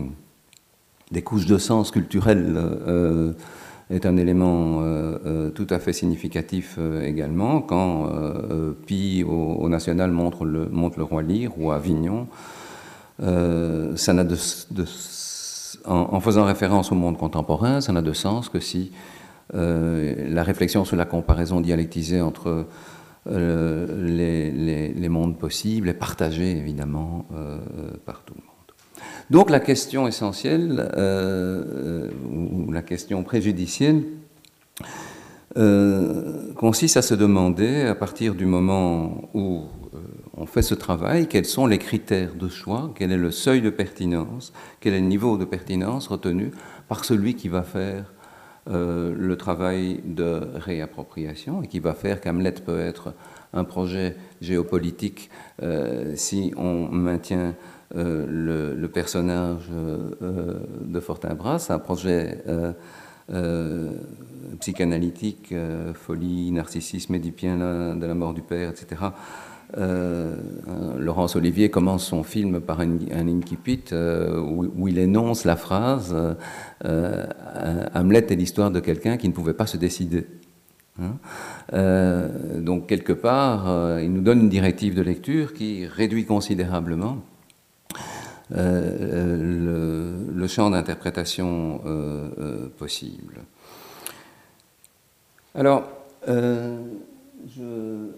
des, 1.10 1.22
couches 1.22 1.46
de 1.46 1.58
sens 1.58 1.90
culturelles 1.90 2.58
est 3.90 4.06
un 4.06 4.16
élément 4.16 4.82
tout 5.54 5.66
à 5.68 5.78
fait 5.78 5.92
significatif 5.92 6.78
également. 7.02 7.60
Quand 7.60 8.10
Pi 8.86 9.24
au, 9.28 9.68
National 9.68 10.10
montre 10.10 10.44
le, 10.44 10.68
montre 10.70 10.98
le 10.98 11.04
Roi 11.04 11.22
Lyre 11.22 11.52
ou 11.58 11.72
Avignon, 11.72 12.28
ça 13.18 14.12
n'a 14.12 14.24
en, 15.86 16.20
faisant 16.20 16.44
référence 16.44 16.92
au 16.92 16.94
monde 16.94 17.16
contemporain, 17.16 17.80
ça 17.80 17.92
n'a 17.92 18.02
de 18.02 18.12
sens 18.12 18.48
que 18.48 18.60
si 18.60 18.90
euh, 18.90 18.96
la 19.52 20.42
réflexion 20.42 20.84
sur 20.84 20.96
la 20.96 21.04
comparaison 21.04 21.60
dialectisée 21.60 22.20
entre 22.20 22.66
euh, 23.28 24.92
les, 24.94 25.08
mondes 25.08 25.38
possibles 25.38 25.88
est 25.88 25.94
partagée 25.94 26.56
évidemment 26.56 27.26
euh, 27.34 27.58
par 28.04 28.22
tout 28.22 28.34
le 28.34 28.40
monde. 28.40 28.50
Donc 29.30 29.50
la 29.50 29.60
question 29.60 30.06
essentielle, 30.06 30.88
ou 32.30 32.70
la 32.70 32.82
question 32.82 33.22
préjudicielle, 33.24 34.02
consiste 36.56 36.96
à 36.96 37.02
se 37.02 37.14
demander, 37.14 37.82
à 37.82 37.94
partir 37.94 38.34
du 38.34 38.46
moment 38.46 39.28
où 39.34 39.62
on 40.36 40.46
fait 40.46 40.62
ce 40.62 40.74
travail, 40.74 41.28
quels 41.28 41.46
sont 41.46 41.66
les 41.66 41.78
critères 41.78 42.34
de 42.34 42.48
choix, 42.48 42.92
quel 42.94 43.10
est 43.10 43.16
le 43.16 43.30
seuil 43.30 43.62
de 43.62 43.70
pertinence, 43.70 44.52
quel 44.80 44.94
est 44.94 45.00
le 45.00 45.06
niveau 45.06 45.36
de 45.38 45.44
pertinence 45.44 46.08
retenu 46.08 46.52
par 46.88 47.04
celui 47.04 47.34
qui 47.34 47.48
va 47.48 47.62
faire 47.62 48.12
euh, 48.68 49.14
le 49.16 49.36
travail 49.36 50.00
de 50.04 50.40
réappropriation 50.56 51.62
et 51.62 51.68
qui 51.68 51.78
va 51.78 51.94
faire 51.94 52.20
qu'Hamlet 52.20 52.50
peut 52.50 52.80
être 52.80 53.14
un 53.52 53.62
projet 53.62 54.16
géopolitique 54.40 55.30
euh, 55.62 56.14
si 56.16 56.52
on 56.56 56.88
maintient 56.88 57.54
euh, 57.94 58.74
le, 58.76 58.88
personnage 58.88 59.70
de 59.70 61.00
Fortinbras, 61.00 61.66
un 61.68 61.78
projet 61.78 62.42
psychanalytique, 64.58 65.54
folie, 65.94 66.50
narcissisme 66.50 67.14
édipien 67.14 67.56
de 67.94 68.06
la 68.06 68.14
mort 68.14 68.34
du 68.34 68.42
père, 68.42 68.70
etc. 68.70 69.02
Euh, 69.76 70.36
Laurence 70.98 71.36
Olivier 71.36 71.70
commence 71.70 72.06
son 72.06 72.22
film 72.22 72.60
par 72.60 72.80
un, 72.80 72.96
incipit 73.12 73.84
euh, 73.92 74.40
où, 74.40 74.88
il 74.88 74.98
énonce 74.98 75.44
la 75.44 75.56
phrase 75.56 76.16
euh, 76.84 77.26
Hamlet 77.94 78.26
est 78.30 78.36
l'histoire 78.36 78.70
de 78.70 78.80
quelqu'un 78.80 79.18
qui 79.18 79.28
ne 79.28 79.34
pouvait 79.34 79.54
pas 79.54 79.66
se 79.66 79.76
décider. 79.76 80.26
Hein. 80.98 81.18
donc 82.60 82.86
quelque 82.86 83.12
part, 83.12 84.00
il 84.00 84.10
nous 84.10 84.22
donne 84.22 84.40
une 84.40 84.48
directive 84.48 84.94
de 84.94 85.02
lecture 85.02 85.52
qui 85.52 85.86
réduit 85.86 86.24
considérablement 86.24 87.18
le, 88.48 90.46
champ 90.48 90.70
d'interprétation 90.70 91.82
possible. 92.78 93.42
Alors, 95.54 95.86
je 96.26 98.08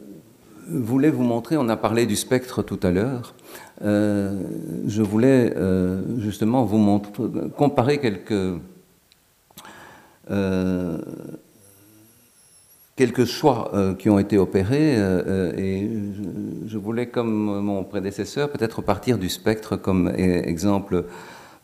voulais 0.68 1.10
vous 1.10 1.22
montrer, 1.22 1.56
on 1.56 1.68
a 1.68 1.76
parlé 1.76 2.06
du 2.06 2.16
spectre 2.16 2.62
tout 2.62 2.78
à 2.82 2.90
l'heure, 2.90 3.34
euh, 3.82 4.42
je 4.86 5.02
voulais 5.02 5.52
euh, 5.56 6.02
justement 6.18 6.64
vous 6.64 6.78
montrer, 6.78 7.24
comparer 7.56 7.98
quelques, 7.98 8.60
euh, 10.30 10.98
quelques 12.96 13.24
choix 13.24 13.72
qui 13.98 14.10
ont 14.10 14.18
été 14.18 14.38
opérés 14.38 14.94
et 15.56 15.88
je, 16.66 16.78
voulais, 16.78 17.08
comme 17.08 17.60
mon 17.60 17.84
prédécesseur, 17.84 18.50
peut-être 18.50 18.82
partir 18.82 19.18
du 19.18 19.28
spectre 19.28 19.76
comme 19.76 20.08
e-, 20.08 20.48
exemple 20.48 21.04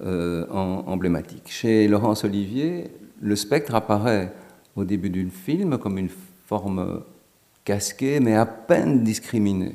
emblématique. 0.01 1.49
Chez 1.51 1.89
Laurence 1.89 2.25
Olivier, 2.25 2.91
le 3.21 3.37
spectre 3.37 3.75
apparaît 3.75 4.33
au 4.77 4.85
début 4.85 5.11
du 5.11 5.29
film 5.31 5.79
comme 5.79 5.99
une 5.99 6.11
forme 6.47 7.03
casquée, 7.65 8.21
mais 8.21 8.35
à 8.35 8.47
peine 8.47 9.03
discriminée. 9.03 9.75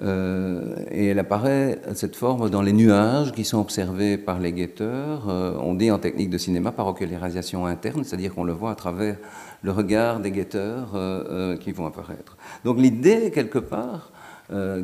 Euh, 0.00 0.76
et 0.92 1.06
elle 1.06 1.18
apparaît, 1.18 1.80
cette 1.94 2.14
forme, 2.14 2.50
dans 2.50 2.62
les 2.62 2.72
nuages 2.72 3.32
qui 3.32 3.44
sont 3.44 3.58
observés 3.58 4.16
par 4.16 4.38
les 4.38 4.52
guetteurs. 4.52 5.28
Euh, 5.28 5.58
on 5.60 5.74
dit 5.74 5.90
en 5.90 5.98
technique 5.98 6.30
de 6.30 6.38
cinéma 6.38 6.70
par 6.70 6.86
ocularisation 6.86 7.66
interne, 7.66 8.04
c'est-à-dire 8.04 8.34
qu'on 8.34 8.44
le 8.44 8.52
voit 8.52 8.70
à 8.70 8.74
travers 8.76 9.16
le 9.62 9.72
regard 9.72 10.20
des 10.20 10.30
guetteurs 10.30 10.92
euh, 10.94 11.56
qui 11.56 11.72
vont 11.72 11.86
apparaître. 11.86 12.36
Donc 12.64 12.78
l'idée, 12.78 13.30
quelque 13.32 13.58
part, 13.58 14.12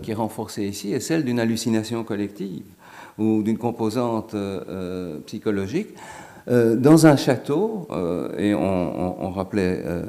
qui 0.02 0.10
est 0.10 0.14
renforcée 0.14 0.64
ici, 0.64 0.92
est 0.92 1.00
celle 1.00 1.24
d'une 1.24 1.40
hallucination 1.40 2.04
collective 2.04 2.66
ou 3.16 3.42
d'une 3.42 3.56
composante 3.56 4.36
psychologique 5.24 5.88
euh, 6.46 6.76
dans 6.76 7.06
un 7.06 7.16
château, 7.16 7.88
euh, 7.90 8.28
et 8.36 8.54
on, 8.54 9.30
rappelait 9.30 9.82
euh, 9.84 10.02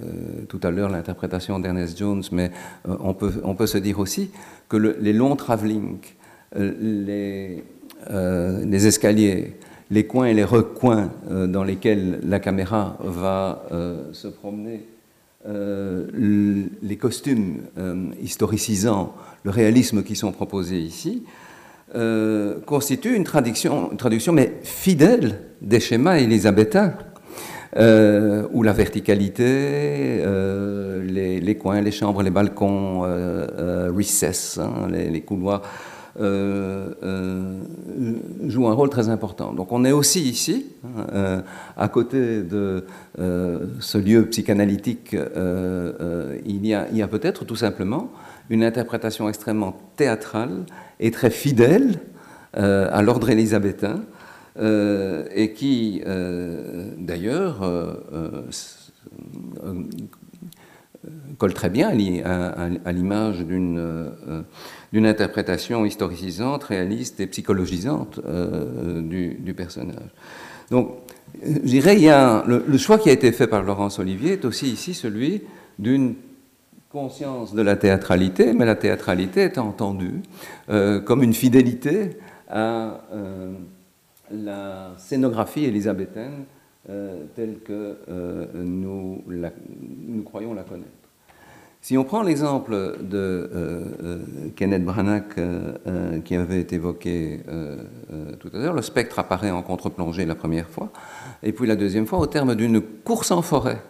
tout 0.49 0.59
à 0.63 0.69
l'heure 0.69 0.89
l'interprétation 0.89 1.59
d'Ernest 1.59 1.97
Jones, 1.97 2.23
mais 2.31 2.51
on, 2.85 3.13
peut, 3.13 3.31
on 3.43 3.55
peut 3.55 3.67
se 3.67 3.77
dire 3.77 3.99
aussi 3.99 4.29
que 4.69 4.77
les 4.77 5.13
longs 5.13 5.35
travelling, 5.35 5.97
les, 6.55 7.63
les, 8.11 8.87
escaliers, 8.87 9.55
les 9.89 10.05
coins 10.05 10.27
et 10.27 10.33
les 10.33 10.43
recoins 10.43 11.11
dans 11.29 11.63
lesquels 11.63 12.19
la 12.23 12.39
caméra 12.39 12.97
va 13.03 13.63
se 14.11 14.27
promener, 14.27 14.85
les 15.47 16.97
costumes 16.97 17.61
historicisants, 18.21 19.15
le 19.43 19.51
réalisme 19.51 20.03
qui 20.03 20.15
sont 20.15 20.31
proposés 20.31 20.79
ici, 20.79 21.23
euh, 21.93 22.59
constitue 22.65 23.15
une 23.15 23.25
traduction, 23.25 23.89
traduction, 23.95 24.33
mais 24.33 24.53
fidèle 24.63 25.41
des 25.61 25.79
schémas 25.79 26.17
élisabétains, 26.17 26.95
euh, 27.77 28.47
où 28.53 28.63
la 28.63 28.73
verticalité, 28.73 29.43
euh, 29.45 31.03
les, 31.05 31.57
coins, 31.57 31.81
les 31.81 31.91
chambres, 31.91 32.23
les 32.23 32.31
balcons, 32.31 33.01
recess, 33.01 34.57
hein, 34.57 34.87
les, 34.89 35.21
couloirs, 35.21 35.61
jouent 36.17 36.23
un 38.67 38.73
rôle 38.73 38.89
très 38.89 39.09
important. 39.09 39.53
Donc 39.53 39.71
on 39.71 39.85
est 39.85 39.91
aussi 39.91 40.21
ici, 40.21 40.65
hein, 41.13 41.43
à 41.77 41.87
côté 41.87 42.41
de 42.41 42.83
ce 43.15 43.97
lieu 43.99 44.25
psychanalytique, 44.25 45.15
il 45.15 46.65
y 46.65 46.73
a 46.73 47.07
peut-être 47.07 47.45
tout 47.45 47.55
simplement 47.55 48.09
une 48.49 48.63
interprétation 48.63 49.27
extrêmement 49.29 49.77
théâtrale 49.95 50.65
et 50.99 51.11
très 51.11 51.29
fidèle 51.29 51.99
euh, 52.57 52.87
à 52.89 53.01
l'ordre 53.01 53.29
élisabétain, 53.29 54.03
euh, 54.57 55.25
et 55.33 55.51
qui, 55.51 56.01
euh, 56.05 56.89
d'ailleurs, 56.97 57.59
colle 61.37 61.53
très 61.53 61.69
bien 61.69 61.89
à, 61.89 62.91
l'image 62.93 63.39
d'une 63.39 65.05
interprétation 65.05 65.85
historicisante, 65.85 66.63
réaliste 66.63 67.19
et 67.19 67.27
psychologisante 67.27 68.21
du, 68.23 69.53
personnage. 69.55 70.13
Donc, 70.71 70.91
je 71.43 71.67
dirais, 71.67 71.97
le, 72.47 72.63
le, 72.65 72.77
choix 72.77 72.97
qui 72.97 73.09
a 73.09 73.11
été 73.11 73.33
fait 73.33 73.47
par 73.47 73.63
Laurence 73.63 73.99
Olivier 73.99 74.33
est 74.33 74.45
aussi 74.45 74.67
ici 74.67 74.93
celui 74.93 75.41
d'une 75.77 76.15
conscience 76.95 77.53
de 77.53 77.61
la 77.61 77.75
théâtralité, 77.75 78.53
mais 78.53 78.63
la 78.63 78.77
théâtralité 78.77 79.41
est 79.41 79.57
entendue 79.57 80.21
euh, 80.69 81.01
comme 81.01 81.23
une 81.23 81.33
fidélité 81.33 82.11
à 82.47 83.01
euh, 83.11 83.51
la 84.31 84.93
scénographie 84.97 85.65
élisabéthaine 85.65 86.45
euh, 86.89 87.25
telle 87.35 87.59
que 87.59 87.97
nous, 88.55 89.21
croyons 90.23 90.53
la 90.53 90.63
connaître. 90.63 90.89
Si 91.81 91.97
on 91.97 92.05
prend 92.05 92.23
l'exemple 92.23 92.97
de 93.01 93.49
Kenneth 94.55 94.85
Branagh 94.85 95.35
qui 96.23 96.35
avait 96.35 96.61
été 96.61 96.77
évoqué 96.77 97.41
tout 98.39 98.49
à 98.53 98.57
l'heure, 98.57 98.73
le 98.73 98.81
spectre 98.81 99.19
apparaît 99.19 99.51
en 99.51 99.61
contre-plongée 99.61 100.25
la 100.25 100.35
première 100.35 100.69
fois, 100.69 100.91
et 101.43 101.51
puis 101.51 101.67
la 101.67 101.75
deuxième 101.75 102.07
fois 102.07 102.19
au 102.19 102.25
terme 102.25 102.55
d'une 102.55 102.79
course 102.81 103.31
en 103.31 103.41
forêt 103.41 103.81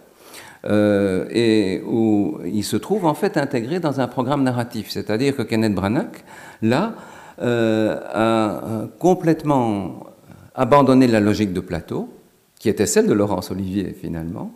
euh, 0.68 1.26
et 1.30 1.84
où 1.86 2.40
il 2.44 2.64
se 2.64 2.76
trouve 2.76 3.06
en 3.06 3.14
fait 3.14 3.38
intégré 3.38 3.80
dans 3.80 4.02
un 4.02 4.08
programme 4.08 4.42
narratif. 4.42 4.90
C'est-à-dire 4.90 5.36
que 5.36 5.44
Kenneth 5.44 5.76
Branagh, 5.76 6.24
là, 6.64 6.96
euh, 7.40 8.00
a 8.14 8.88
complètement 8.98 10.08
abandonné 10.56 11.06
la 11.06 11.20
logique 11.20 11.54
de 11.54 11.60
plateau, 11.60 12.10
qui 12.58 12.70
était 12.70 12.88
celle 12.88 13.06
de 13.06 13.14
Laurence 13.14 13.52
Olivier 13.52 13.96
finalement, 14.00 14.54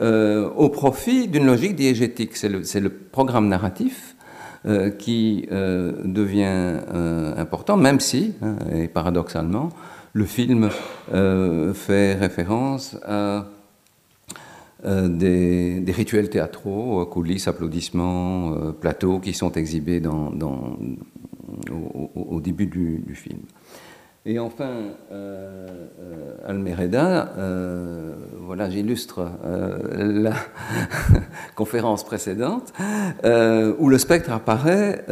euh, 0.00 0.50
au 0.50 0.68
profit 0.68 1.28
d'une 1.28 1.46
logique 1.46 1.76
diégétique. 1.76 2.36
C'est 2.36 2.80
le, 2.80 2.90
programme 2.90 3.48
narratif 3.48 4.16
qui 4.98 5.46
devient 5.50 6.80
important, 7.38 7.76
même 7.76 8.00
si, 8.00 8.34
hein, 8.42 8.56
et 8.74 8.88
paradoxalement, 8.88 9.70
le 10.12 10.24
film 10.24 10.68
fait 11.74 12.14
référence 12.14 12.96
à 13.06 13.46
euh, 14.84 15.08
des, 15.08 15.92
rituels 15.92 16.30
théâtraux, 16.30 17.00
euh, 17.00 17.04
coulisses, 17.04 17.48
applaudissements, 17.48 18.52
euh, 18.52 18.70
plateaux 18.70 19.18
qui 19.18 19.32
sont 19.32 19.50
exhibés 19.52 20.00
au, 22.14 22.40
début 22.40 22.66
du, 22.66 23.14
film. 23.16 23.40
Et 24.24 24.38
enfin, 24.38 24.70
Almereda, 26.46 27.32
voilà, 28.40 28.70
j'illustre 28.70 29.28
la 29.96 30.34
conférence 31.56 32.04
précédente, 32.04 32.72
où 33.24 33.88
le 33.88 33.98
spectre 33.98 34.30
apparaît, 34.30 35.04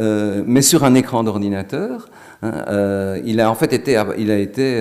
mais 0.45 0.61
sur 0.61 0.85
un 0.85 0.95
écran 0.95 1.23
d'ordinateur. 1.23 2.09
Hein, 2.43 3.17
il 3.25 3.41
a 3.41 3.49
en 3.49 3.55
fait 3.55 3.73
été, 3.73 4.01
il 4.17 4.31
a 4.31 4.37
été, 4.37 4.77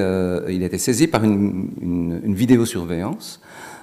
il 0.49 0.63
a 0.63 0.67
été 0.67 0.79
saisi 0.79 1.09
par 1.09 1.25
une, 1.25 2.21
une 2.23 2.35
vidéosurveillance 2.35 3.41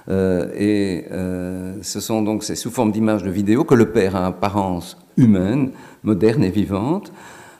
euh, 0.08 0.50
et 0.54 1.06
euh, 1.12 1.76
ce 1.82 2.00
sont 2.00 2.22
donc 2.22 2.44
c'est 2.44 2.56
sous 2.56 2.70
forme 2.70 2.92
d'images 2.92 3.22
de 3.22 3.30
vidéo 3.30 3.64
que 3.64 3.74
le 3.74 3.90
père 3.90 4.16
à 4.16 4.26
apparence 4.26 4.98
humaine, 5.16 5.70
moderne 6.02 6.44
et 6.44 6.50
vivante, 6.50 7.12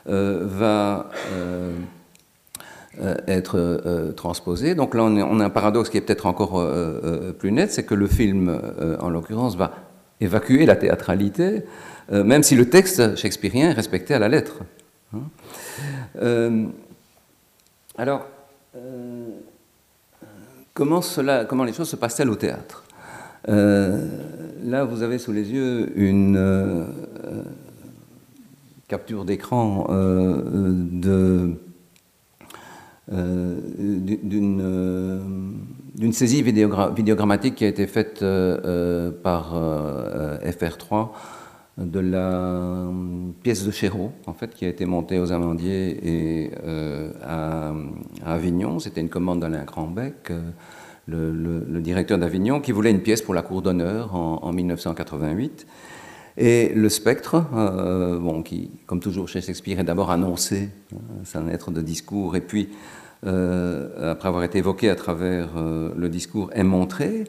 euh, 0.07 0.41
va 0.43 1.09
être 3.27 4.13
transposé. 4.15 4.73
Donc 4.73 4.95
là, 4.95 5.03
on, 5.03 5.39
a 5.41 5.45
un 5.45 5.49
paradoxe 5.49 5.89
qui 5.89 5.97
est 5.97 6.01
peut-être 6.01 6.27
encore 6.27 6.65
plus 7.37 7.51
net, 7.51 7.69
c'est 7.71 7.83
que 7.83 7.93
le 7.93 8.07
film, 8.07 8.57
en 9.01 9.09
l'occurrence, 9.09 9.57
va 9.57 9.73
évacuer 10.21 10.65
la 10.65 10.77
théâtralité, 10.77 11.63
même 12.09 12.41
si 12.41 12.55
le 12.55 12.69
texte 12.69 13.17
shakespearien 13.17 13.71
est 13.71 13.73
respecté 13.73 14.13
à 14.13 14.19
la 14.19 14.29
lettre. 14.29 14.61
Hein. 15.13 16.69
alors, 17.97 18.25
Comment, 20.75 20.99
les 21.63 21.71
choses 21.71 21.87
se 21.87 21.95
passent-elles 21.95 22.29
au 22.29 22.35
théâtre 22.35 22.83
euh, 23.47 24.05
Là, 24.61 24.83
vous 24.83 25.03
avez 25.03 25.19
sous 25.19 25.31
les 25.31 25.49
yeux 25.49 25.89
une 25.97 26.35
euh, 26.35 26.83
capture 28.89 29.23
d'écran 29.23 29.87
euh, 29.89 30.41
d'une 35.93 36.11
saisie 36.11 36.43
vidéogrammatique 36.43 37.55
qui 37.55 37.63
a 37.63 37.69
été 37.69 37.87
faite 37.87 38.19
par 39.23 39.55
FR3 40.43 41.11
de 41.77 41.99
la 41.99 42.89
pièce 43.43 43.65
de 43.65 43.71
Chéreau, 43.71 44.11
en 44.27 44.33
fait, 44.33 44.53
qui 44.55 44.65
a 44.65 44.69
été 44.69 44.85
montée 44.85 45.19
aux 45.19 45.31
Amandiers 45.31 45.99
et 46.03 46.51
euh, 46.63 47.11
à, 47.21 47.73
Avignon. 48.25 48.79
C'était 48.79 49.01
une 49.01 49.09
commande 49.09 49.41
d'Alain 49.41 49.65
Grandbec, 49.65 50.31
euh, 50.31 50.51
le, 51.07 51.81
directeur 51.81 52.17
d'Avignon, 52.17 52.61
qui 52.61 52.71
voulait 52.71 52.91
une 52.91 53.01
pièce 53.01 53.21
pour 53.21 53.33
la 53.33 53.41
cour 53.41 53.61
d'honneur 53.61 54.15
en, 54.15 54.53
1988. 54.53 55.67
Et 56.37 56.71
le 56.73 56.89
spectre, 56.89 57.43
euh, 57.53 58.19
bon, 58.19 58.41
qui, 58.41 58.71
comme 58.85 59.01
toujours 59.01 59.27
chez 59.27 59.41
Shakespeare, 59.41 59.79
est 59.79 59.83
d'abord 59.83 60.11
annoncé, 60.11 60.69
hein, 60.93 60.97
c'est 61.25 61.37
un 61.37 61.47
être 61.49 61.71
de 61.71 61.81
discours, 61.81 62.35
et 62.35 62.41
puis, 62.41 62.69
après 63.23 64.27
avoir 64.27 64.43
été 64.43 64.59
évoqué 64.59 64.87
à 64.87 64.95
travers 64.95 65.49
le 65.55 66.09
discours, 66.09 66.51
est 66.53 66.63
montré 66.63 67.23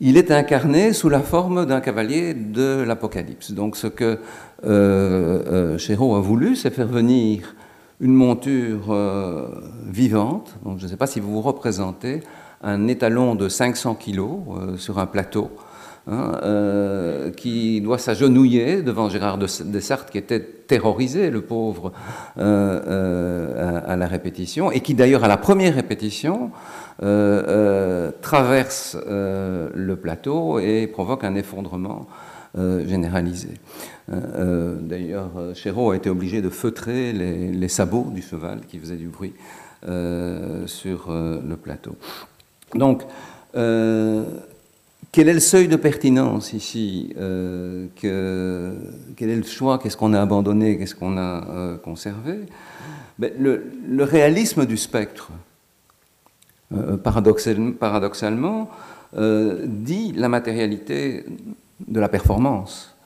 il 0.00 0.16
est 0.16 0.30
incarné 0.30 0.92
sous 0.92 1.08
la 1.08 1.20
forme 1.20 1.66
d'un 1.66 1.80
cavalier 1.80 2.34
de 2.34 2.82
l'Apocalypse. 2.86 3.52
Donc 3.52 3.76
ce 3.76 3.86
que 3.86 4.18
euh, 4.64 5.76
euh 5.78 6.16
a 6.16 6.20
voulu, 6.20 6.56
c'est 6.56 6.70
faire 6.70 6.88
venir 6.88 7.54
une 8.00 8.14
monture 8.14 8.92
euh, 8.92 9.46
vivante. 9.86 10.56
Je 10.78 10.84
ne 10.84 10.90
sais 10.90 10.96
pas 10.96 11.06
si 11.06 11.20
vous 11.20 11.32
vous 11.32 11.42
représentez 11.42 12.20
un 12.62 12.88
étalon 12.88 13.34
de 13.34 13.48
500 13.48 13.94
kilos 13.94 14.40
euh, 14.50 14.76
sur 14.76 14.98
un 14.98 15.06
plateau. 15.06 15.50
Hein, 16.06 17.30
qui 17.34 17.80
doit 17.80 17.96
s'agenouiller 17.96 18.82
devant 18.82 19.08
Gérard 19.08 19.38
de 19.38 19.46
Desartes, 19.64 20.10
qui 20.10 20.18
était 20.18 20.38
terrorisé, 20.38 21.30
le 21.30 21.40
pauvre, 21.40 21.92
à, 22.36 23.96
la 23.96 24.06
répétition, 24.06 24.70
et 24.70 24.80
qui 24.80 24.92
d'ailleurs 24.92 25.24
à 25.24 25.28
la 25.28 25.38
première 25.38 25.74
répétition 25.74 26.50
euh, 27.02 27.42
euh, 27.48 28.10
traverse 28.22 28.96
euh, 29.08 29.68
le 29.74 29.96
plateau 29.96 30.60
et 30.60 30.86
provoque 30.86 31.24
un 31.24 31.34
effondrement 31.34 32.06
généralisé. 32.86 33.48
D'ailleurs, 34.06 35.32
Chéreau 35.54 35.90
a 35.90 35.96
été 35.96 36.08
obligé 36.08 36.40
de 36.40 36.48
feutrer 36.48 37.12
les, 37.12 37.68
sabots 37.68 38.12
du 38.14 38.22
cheval 38.22 38.60
qui 38.68 38.78
faisait 38.78 38.94
du 38.94 39.08
bruit 39.08 39.32
sur 39.82 41.10
le 41.10 41.56
plateau. 41.56 41.96
Donc, 42.76 43.02
quel 43.52 45.28
est 45.28 45.34
le 45.34 45.40
seuil 45.40 45.66
de 45.66 45.74
pertinence 45.74 46.52
ici 46.52 47.12
que, 47.16 48.76
Quel 49.16 49.30
est 49.30 49.36
le 49.36 49.42
choix 49.42 49.80
Qu'est-ce 49.80 49.96
qu'on 49.96 50.14
a 50.14 50.20
abandonné 50.22 50.78
Qu'est-ce 50.78 50.94
qu'on 50.94 51.18
a 51.18 51.76
conservé? 51.82 52.42
Ben, 53.18 53.32
le, 53.36 54.04
réalisme 54.04 54.64
du 54.64 54.76
spectre 54.76 55.32
paradoxalement, 56.96 58.68
euh, 59.16 59.64
dit 59.66 60.12
la 60.16 60.28
matérialité 60.28 61.24
de 61.86 62.00
la 62.00 62.08
performance. 62.08 62.96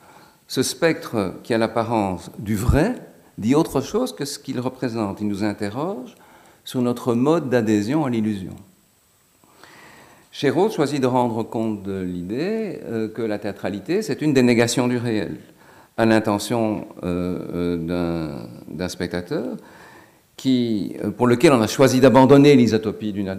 Ce 0.47 0.63
spectre 0.63 1.35
qui 1.43 1.53
a 1.53 1.59
l'apparence 1.59 2.31
du 2.39 2.55
vrai 2.55 2.95
dit 3.37 3.53
autre 3.53 3.79
chose 3.79 4.15
que 4.15 4.25
ce 4.25 4.39
qu'il 4.39 4.59
représente. 4.59 5.21
Il 5.21 5.27
nous 5.27 5.43
interroge 5.43 6.15
sur 6.63 6.81
notre 6.81 7.13
mode 7.13 7.49
d'adhésion 7.49 8.05
à 8.05 8.09
l'illusion. 8.09 8.55
Chéreau 10.31 10.71
choisit 10.71 10.99
de 10.99 11.05
rendre 11.05 11.43
compte 11.43 11.83
de 11.83 12.01
l'idée 12.01 12.79
euh, 12.85 13.07
que 13.07 13.21
la 13.21 13.37
théâtralité, 13.37 14.01
c'est 14.01 14.23
une 14.23 14.33
dénégation 14.33 14.87
du 14.87 14.97
réel, 14.97 15.37
à 15.95 16.07
l'intention 16.07 16.87
d'un 17.03 18.87
spectateur, 18.87 19.57
euh, 20.45 21.11
pour 21.11 21.27
lequel 21.27 21.53
on 21.53 21.61
a 21.61 21.67
choisi 21.67 21.99
d'abandonner 21.99 22.55
l'isotopie, 22.55 23.13
la, 23.13 23.35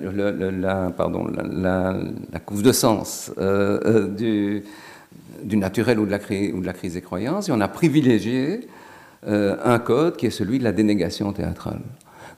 la, 2.32 2.40
couve 2.44 2.62
de 2.62 2.72
sens 2.72 3.32
euh, 3.38 3.80
euh, 3.84 4.62
du, 5.42 5.56
naturel 5.56 5.98
ou 5.98 6.06
de, 6.06 6.10
la, 6.10 6.18
crise 6.18 6.94
des 6.94 7.00
croyances, 7.00 7.48
et 7.48 7.52
on 7.52 7.60
a 7.60 7.68
privilégié 7.68 8.60
un 9.26 9.78
code 9.78 10.16
qui 10.16 10.26
est 10.26 10.30
celui 10.30 10.58
de 10.58 10.64
la 10.64 10.72
dénégation 10.72 11.32
théâtrale. 11.32 11.80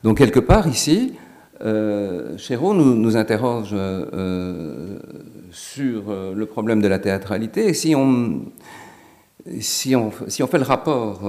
Donc 0.02 0.18
quelque 0.18 0.40
part 0.40 0.66
ici, 0.66 1.14
euh, 1.64 2.36
Chéreau 2.38 2.74
nous, 2.74 3.16
interroge 3.16 3.76
sur 5.52 6.02
le 6.34 6.44
problème 6.46 6.80
de 6.80 6.88
la 6.88 6.98
théâtralité, 6.98 7.68
et 7.68 7.74
si 7.74 7.94
on 7.94 8.50
fait 9.46 10.58
le 10.58 10.64
rapport 10.64 11.20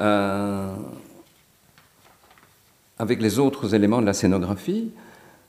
euh, 0.00 0.74
avec 2.98 3.20
les 3.20 3.38
autres 3.38 3.74
éléments 3.74 4.00
de 4.00 4.06
la 4.06 4.12
scénographie, 4.12 4.92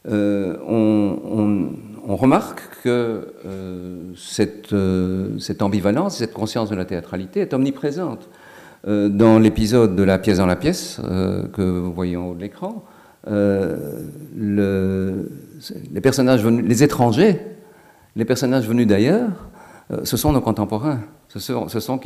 euh, 0.08 0.58
on, 0.68 2.16
remarque 2.16 2.62
que 2.84 3.34
euh, 3.46 4.14
cette, 4.16 5.62
ambivalence, 5.62 6.18
cette 6.18 6.34
conscience 6.34 6.70
de 6.70 6.76
la 6.76 6.86
théâtralité 6.86 7.42
est 7.42 7.54
omniprésente. 7.54 8.30
dans 8.88 9.40
l'épisode 9.40 9.96
de 9.96 10.04
la 10.04 10.20
pièce 10.20 10.38
dans 10.38 10.46
la 10.46 10.56
pièce 10.56 11.02
que 11.54 11.62
vous 11.62 11.92
voyez 11.92 12.16
en 12.16 12.28
haut 12.28 12.36
de 12.36 12.42
l'écran, 12.42 12.84
le, 13.28 15.32
les 15.92 16.02
personnages 16.02 16.46
les 16.46 16.84
étrangers, 16.84 17.42
les 18.16 18.26
personnages 18.26 18.68
venus 18.68 18.88
d'ailleurs, 18.88 19.50
ce 20.04 20.16
sont 20.16 20.32
nos 20.32 20.42
contemporains. 20.42 21.02
Ce 21.30 21.40
sont, 21.40 21.68
ce 21.68 21.80
sont 21.80 21.98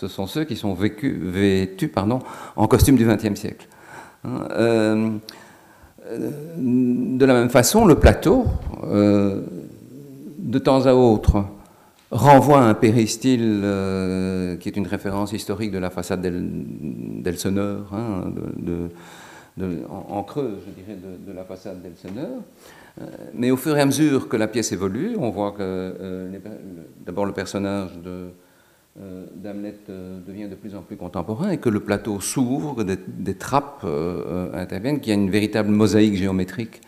ce 0.00 0.08
sont 0.08 0.26
ceux 0.26 0.44
qui 0.44 0.56
sont 0.56 0.72
vêtus 0.72 1.88
pardon, 1.88 2.20
en 2.56 2.66
costume 2.66 2.96
du 2.96 3.04
XXe 3.04 3.38
siècle. 3.38 3.68
Hein, 4.24 4.48
euh, 4.54 5.10
de 6.56 7.24
la 7.26 7.34
même 7.34 7.50
façon, 7.50 7.84
le 7.84 7.96
plateau, 7.96 8.46
euh, 8.84 9.42
de 10.38 10.58
temps 10.58 10.86
à 10.86 10.94
autre, 10.94 11.44
renvoie 12.10 12.60
à 12.60 12.64
un 12.64 12.72
péristyle 12.72 13.60
euh, 13.62 14.56
qui 14.56 14.70
est 14.70 14.76
une 14.78 14.86
référence 14.86 15.32
historique 15.34 15.70
de 15.70 15.78
la 15.78 15.90
façade 15.90 16.22
d'Elseneur, 16.22 17.92
hein, 17.92 18.32
en, 20.08 20.22
creux, 20.22 20.60
je 20.66 20.82
dirais, 20.82 20.98
de, 21.26 21.32
la 21.32 21.44
façade 21.44 21.82
d'Elseneur. 21.82 22.40
mais 23.34 23.50
au 23.50 23.58
fur 23.58 23.76
et 23.76 23.82
à 23.82 23.86
mesure 23.86 24.30
que 24.30 24.38
la 24.38 24.48
pièce 24.48 24.72
évolue, 24.72 25.14
on 25.18 25.28
voit 25.28 25.52
que 25.52 26.30
d'abord 27.04 27.26
le 27.26 27.32
personnage 27.32 27.98
de 28.02 28.30
euh, 29.02 29.24
d'Hamlet 29.34 29.76
euh, 29.88 30.18
devient 30.26 30.46
de 30.48 30.54
plus 30.54 30.74
en 30.74 30.82
plus 30.82 30.96
contemporain 30.96 31.50
et 31.50 31.56
que 31.56 31.70
le 31.70 31.80
plateau 31.80 32.20
s'ouvre, 32.20 32.74
que 32.74 32.82
des, 32.82 33.34
trappes 33.34 33.80
euh, 33.84 34.50
interviennent, 34.52 35.00
qu'il 35.00 35.08
y 35.08 35.16
a 35.16 35.18
une 35.18 35.30
véritable 35.30 35.70
mosaïque 35.70 36.16
géométrique. 36.16 36.82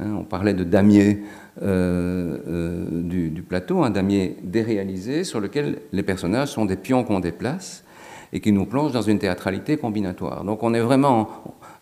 Hein. 0.00 0.14
on 0.18 0.24
parlait 0.24 0.54
de 0.54 0.64
damier 0.64 1.24
du, 1.60 3.42
plateau, 3.46 3.82
un 3.82 3.90
damier 3.90 4.36
déréalisé 4.42 5.24
sur 5.24 5.40
lequel 5.40 5.80
les 5.92 6.02
personnages 6.02 6.52
sont 6.52 6.64
des 6.64 6.76
pions 6.76 7.04
qu'on 7.04 7.20
déplace 7.20 7.84
et 8.32 8.40
qui 8.40 8.52
nous 8.52 8.64
plongent 8.64 8.92
dans 8.92 9.02
une 9.02 9.18
théâtralité 9.18 9.76
combinatoire. 9.76 10.44
Donc 10.44 10.62
on 10.62 10.72
est 10.72 10.80
vraiment, 10.80 11.28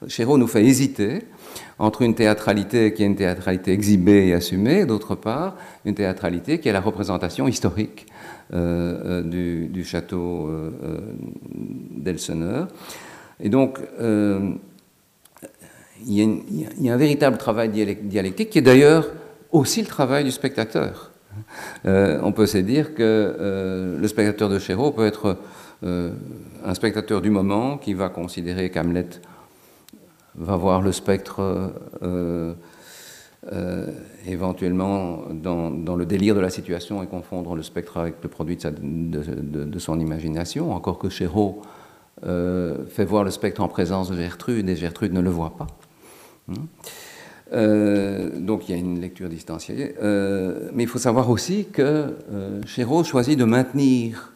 Chéreau 0.09 0.37
nous 0.38 0.46
fait 0.49 0.64
hésiter 0.64 1.20
entre 1.79 2.03
une 2.03 2.14
théâtralité 2.14 2.92
qui 2.92 3.03
est 3.05 3.07
une 3.07 3.16
théâtralité 3.16 3.72
exhibée 3.72 4.29
et 4.29 4.33
assumée, 4.33 4.87
d'autre 4.87 5.14
part, 5.14 5.57
une 5.85 5.94
théâtralité 5.94 6.59
qui 6.59 6.68
est 6.68 6.72
la 6.72 6.81
représentation 6.81 7.46
historique 7.46 8.07
euh, 8.54 9.22
euh, 9.24 9.68
du, 9.68 9.85
château 9.85 10.46
euh, 10.46 10.70
d'Elseneur. 11.96 12.68
Et 13.40 13.48
donc, 13.48 13.80
il 14.00 14.59
y, 16.06 16.88
a 16.88 16.94
un 16.94 16.96
véritable 16.96 17.38
travail 17.38 17.70
dialectique 17.70 18.50
qui 18.50 18.59
est 18.59 18.62
d'ailleurs 18.62 19.09
aussi 19.50 19.80
le 19.80 19.88
travail 19.88 20.22
du 20.22 20.30
spectateur. 20.30 21.11
on 21.85 22.32
peut 22.32 22.46
se 22.46 22.59
dire 22.59 22.94
que 22.94 23.96
le 24.00 24.09
spectateur 24.09 24.48
de 24.48 24.59
Chéreau 24.59 24.92
peut 24.92 25.06
être 25.06 25.37
un 25.82 26.74
spectateur 26.74 27.20
du 27.20 27.30
moment 27.30 27.78
qui 27.78 27.94
va 27.94 28.09
considérer 28.09 28.70
qu'Hamlet 28.70 29.09
va 30.37 30.56
voir 30.56 30.82
le 30.82 30.92
spectre 30.92 31.72
euh, 33.44 33.53
euh, 33.53 33.87
éventuellement 34.27 35.25
dans, 35.31 35.70
le 35.96 36.05
délire 36.05 36.35
de 36.35 36.40
la 36.40 36.51
situation 36.51 37.03
et 37.03 37.07
confondre 37.07 37.55
le 37.55 37.62
spectre 37.62 37.99
avec 37.99 38.16
le 38.22 38.29
produit 38.29 38.57
de, 38.57 39.79
son 39.79 40.01
imagination, 40.01 40.72
encore 40.72 40.99
que 40.99 41.09
Chéreau 41.09 41.62
euh, 42.25 42.87
fait 42.88 43.05
voir 43.05 43.22
le 43.25 43.31
spectre 43.31 43.61
en 43.61 43.68
présence 43.68 44.11
de 44.11 44.16
Gertrude 44.16 44.68
et 44.68 44.75
Gertrude 44.75 45.12
ne 45.12 45.20
le 45.20 45.31
voit 45.31 45.57
pas. 45.57 45.66
Hein. 46.49 46.55
donc 48.40 48.68
il 48.68 48.72
y 48.72 48.75
a 48.75 48.79
une 48.79 49.01
lecture 49.01 49.29
distanciée. 49.29 49.94
mais 50.01 50.83
il 50.83 50.88
faut 50.88 50.99
savoir 50.99 51.31
aussi 51.31 51.66
que 51.66 52.16
Chéreau 52.66 53.05
choisit 53.05 53.38
de 53.38 53.44
maintenir 53.44 54.33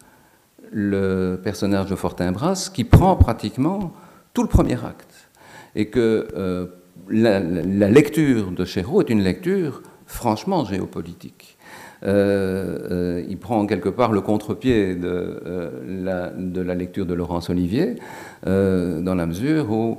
le 0.73 1.41
personnage 1.43 1.91
de 1.91 1.97
Fortinbras 1.97 2.71
qui 2.73 2.85
prend 2.85 3.17
pratiquement 3.17 3.93
tout 4.35 4.43
le 4.43 4.49
premier 4.49 4.75
acte 4.85 5.29
et 5.75 5.87
que 5.87 6.71
euh, 7.13 7.63
la, 7.67 7.89
lecture 7.89 8.51
de 8.51 8.65
Chéreau 8.65 9.01
est 9.01 9.11
une 9.11 9.23
lecture 9.23 9.83
franchement 10.07 10.65
géopolitique. 10.65 11.57
Euh, 12.03 12.79
euh, 12.91 13.25
il 13.29 13.37
prend 13.37 13.67
quelque 13.67 13.91
part 13.91 14.13
le 14.13 14.21
contre-pied 14.21 14.95
de, 14.95 15.73
la, 15.87 16.31
de, 16.31 16.61
la, 16.61 16.75
lecture 16.75 17.07
de 17.07 17.15
Laurence 17.15 17.51
Olivier, 17.51 17.97
dans 18.45 19.15
la 19.15 19.27
mesure 19.27 19.71
où 19.71 19.99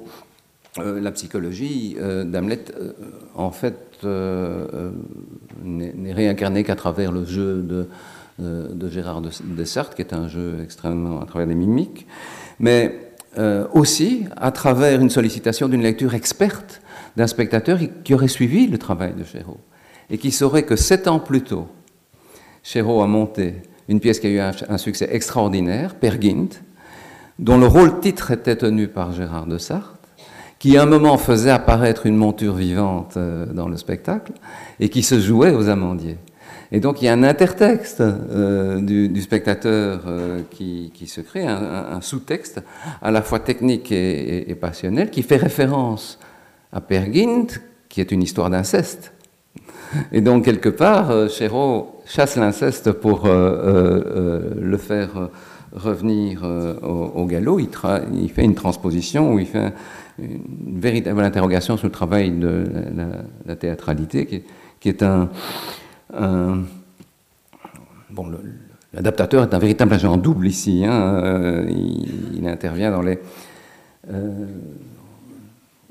la 0.78 1.12
psychologie 1.12 1.98
d'Hamlet, 2.26 2.64
en 3.36 3.52
fait, 3.52 4.00
n'est 5.64 6.14
réincarnée 6.14 6.64
qu'à 6.64 6.76
travers 6.76 7.12
le 7.12 7.26
jeu 7.26 7.62
de, 8.40 8.90
Gérard 8.90 9.22
Dessart, 9.44 9.94
qui 9.94 10.02
est 10.02 10.14
un 10.14 10.28
jeu 10.28 10.60
extrêmement 10.64 11.22
à 11.22 11.26
travers 11.26 11.48
des 11.48 11.56
mimiques. 11.56 12.08
Mais 12.60 13.12
euh, 13.38 13.66
aussi 13.72 14.26
à 14.36 14.52
travers 14.52 15.00
une 15.00 15.10
sollicitation 15.10 15.70
d'une 15.70 15.82
lecture 15.82 16.14
experte 16.16 16.82
d'un 17.15 17.28
spectateur 17.28 17.80
qui 18.04 18.13
aurait 18.13 18.28
suivi 18.28 18.67
le 18.67 18.78
travail 18.78 19.13
de 19.13 19.24
Chéreau 19.24 19.58
et 20.10 20.17
qui 20.17 20.32
saurait 20.32 20.63
que 20.63 20.76
sept 20.76 21.08
ans 21.08 21.19
plus 21.19 21.41
tôt, 21.41 21.67
Chéreau 22.63 23.02
a 23.02 23.08
monté 23.08 23.56
une 23.88 24.00
pièce 24.00 24.19
qui 24.19 24.28
a 24.28 24.30
eu 24.30 24.39
un, 24.39 24.78
succès 24.78 25.10
extraordinaire, 25.12 25.95
Pergint, 25.95 26.50
dont 27.39 27.58
le 27.58 27.67
rôle 27.67 28.00
titre 28.00 28.32
était 28.32 28.56
tenu 28.56 28.88
par 28.88 29.13
Gérard 29.13 29.47
de 29.47 29.58
Sarthe, 29.58 30.08
qui 30.60 30.78
à 30.78 30.84
un 30.84 30.86
moment 30.86 31.17
faisait 31.17 31.50
apparaître 31.50 32.06
une 32.06 32.15
monture 32.15 32.54
vivante 32.54 33.17
euh, 33.17 33.47
dans 33.47 33.67
le 33.67 33.78
spectacle 33.78 34.32
et 34.80 34.89
qui 34.89 35.02
se 35.02 35.19
jouait 35.19 35.52
aux 35.52 35.69
amandiers. 35.69 36.19
Et 36.71 36.80
donc 36.80 37.02
il 37.02 37.06
y 37.06 37.08
a 37.08 37.13
un 37.13 37.24
intertexte 37.24 38.00
euh, 38.02 38.80
du, 38.80 39.21
spectateur 39.21 40.04
euh, 40.08 40.41
qui, 40.52 40.91
se 41.08 41.19
crée, 41.19 41.45
un, 41.45 42.00
sous-texte 42.02 42.62
à 43.02 43.12
la 43.12 43.21
fois 43.21 43.39
technique 43.39 43.91
et, 43.91 44.56
passionnel, 44.60 45.10
qui 45.10 45.24
fait 45.24 45.38
référence 45.38 46.19
à 46.72 46.82
Pergint, 46.82 47.48
qui 47.90 48.02
est 48.02 48.12
une 48.12 48.24
histoire 48.24 48.50
d'inceste. 48.50 49.14
Et 50.12 50.22
donc 50.22 50.46
quelque 50.46 50.70
part, 50.70 51.12
euh, 51.12 51.28
Chéreau 51.28 52.02
chasse 52.06 52.38
l'inceste 52.38 52.92
pour 52.92 53.28
le 53.28 54.78
faire 54.78 55.30
revenir 55.74 56.44
au, 56.44 57.26
galop. 57.26 57.60
Il, 57.60 58.30
fait 58.30 58.44
une 58.44 58.56
transposition 58.56 59.34
où 59.34 59.40
il 59.40 59.46
fait 59.46 59.74
une 60.20 60.80
véritable 60.80 61.22
interrogation 61.22 61.78
sur 61.78 61.88
le 61.88 61.92
travail 61.94 62.32
de 62.32 62.66
la, 63.46 63.56
théâtralité, 63.56 64.44
qui 64.80 64.90
est 64.90 65.04
un 65.04 65.30
bon, 68.12 68.32
l'adaptateur 68.94 69.44
est 69.44 69.54
un 69.54 69.60
véritable 69.60 69.94
agent 69.94 70.18
double 70.18 70.48
ici. 70.48 70.84
Hein, 70.86 71.24
euh, 71.24 71.70
il, 71.70 72.48
intervient 72.48 72.92
dans 72.92 73.02
les, 73.02 73.20
euh, 74.12 74.46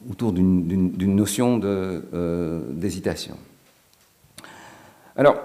autour 0.09 0.33
d'une 0.33 1.15
notion 1.15 1.61
euh, 1.65 2.61
d'hésitation. 2.71 3.37
Alors, 5.17 5.37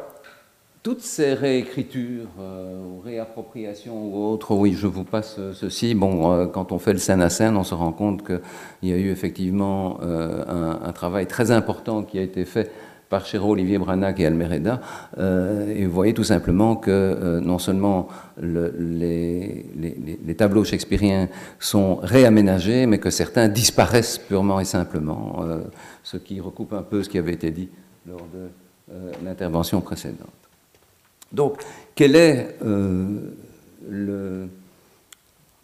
toutes 0.83 1.01
ces 1.01 1.33
réécritures 1.33 2.27
ou 2.37 2.99
réappropriations 2.99 4.05
ou 4.05 4.23
autres, 4.27 4.53
oui, 4.53 4.73
je 4.73 4.85
vous 4.85 5.03
passe 5.03 5.39
ceci. 5.53 5.95
Bon, 5.95 6.47
quand 6.49 6.71
on 6.71 6.77
fait 6.77 6.93
le 6.93 6.99
scène 6.99 7.23
à 7.23 7.29
scène, 7.29 7.57
on 7.57 7.63
se 7.63 7.73
rend 7.73 7.91
compte 7.91 8.23
qu'il 8.23 8.39
y 8.83 8.93
a 8.93 8.95
eu 8.95 9.09
effectivement 9.09 9.99
un, 10.01 10.91
travail 10.93 11.25
très 11.25 11.49
important 11.49 12.03
qui 12.03 12.19
a 12.19 12.21
été 12.21 12.45
fait 12.45 12.71
par 13.09 13.25
Chéreau, 13.25 13.51
Olivier 13.51 13.77
Branac 13.77 14.19
et 14.19 14.25
Almereda. 14.25 14.81
Euh, 15.17 15.73
et 15.75 15.85
vous 15.85 15.93
voyez 15.93 16.13
tout 16.13 16.23
simplement 16.23 16.75
que 16.75 16.91
euh, 16.91 17.39
non 17.39 17.59
seulement 17.59 18.07
les, 18.41 19.65
tableaux 20.37 20.63
shakespeariens 20.63 21.29
sont 21.59 21.95
réaménagés, 22.01 22.85
mais 22.85 22.99
que 22.99 23.09
certains 23.09 23.47
disparaissent 23.47 24.17
purement 24.17 24.59
et 24.59 24.65
simplement, 24.65 25.43
euh, 25.43 25.61
ce 26.03 26.17
qui 26.17 26.39
recoupe 26.41 26.73
un 26.73 26.81
peu 26.81 27.03
ce 27.03 27.09
qui 27.09 27.17
avait 27.17 27.33
été 27.33 27.51
dit 27.51 27.69
lors 28.07 28.25
de 28.33 28.49
l'intervention 29.23 29.81
précédente. 29.81 30.29
Donc, 31.31 31.57
quel 31.95 32.15
est 32.15 32.55
le, 32.61 34.47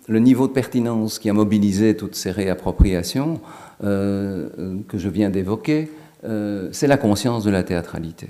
le 0.08 0.20
niveau 0.20 0.48
de 0.48 0.54
pertinence 0.54 1.20
qui 1.20 1.30
a 1.30 1.34
mobilisé 1.34 1.96
toutes 1.96 2.16
ces 2.16 2.32
réappropriations 2.32 3.40
que 3.80 4.48
je 4.96 5.10
viens 5.10 5.30
d'évoquer? 5.30 5.92
Euh, 6.24 6.70
c'est 6.72 6.88
la 6.88 6.98
conscience 6.98 7.44
de 7.44 7.52
la 7.52 7.64
théâtralité. 7.64 8.30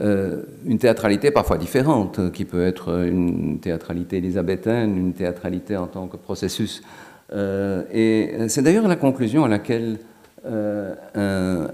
Euh, 0.00 0.42
une 0.64 0.78
théâtralité 0.78 1.30
parfois 1.30 1.58
différente, 1.58 2.32
qui 2.32 2.44
peut 2.44 2.64
être 2.64 3.04
une 3.04 3.58
théâtralité 3.58 4.18
élisabéthaine, 4.18 4.96
une 4.96 5.12
théâtralité 5.12 5.76
en 5.76 5.86
tant 5.86 6.06
que 6.06 6.16
processus. 6.16 6.82
Euh, 7.32 7.82
et 7.92 8.48
c'est 8.48 8.62
d'ailleurs 8.62 8.88
la 8.88 8.96
conclusion 8.96 9.44
à 9.44 9.48
laquelle 9.48 9.98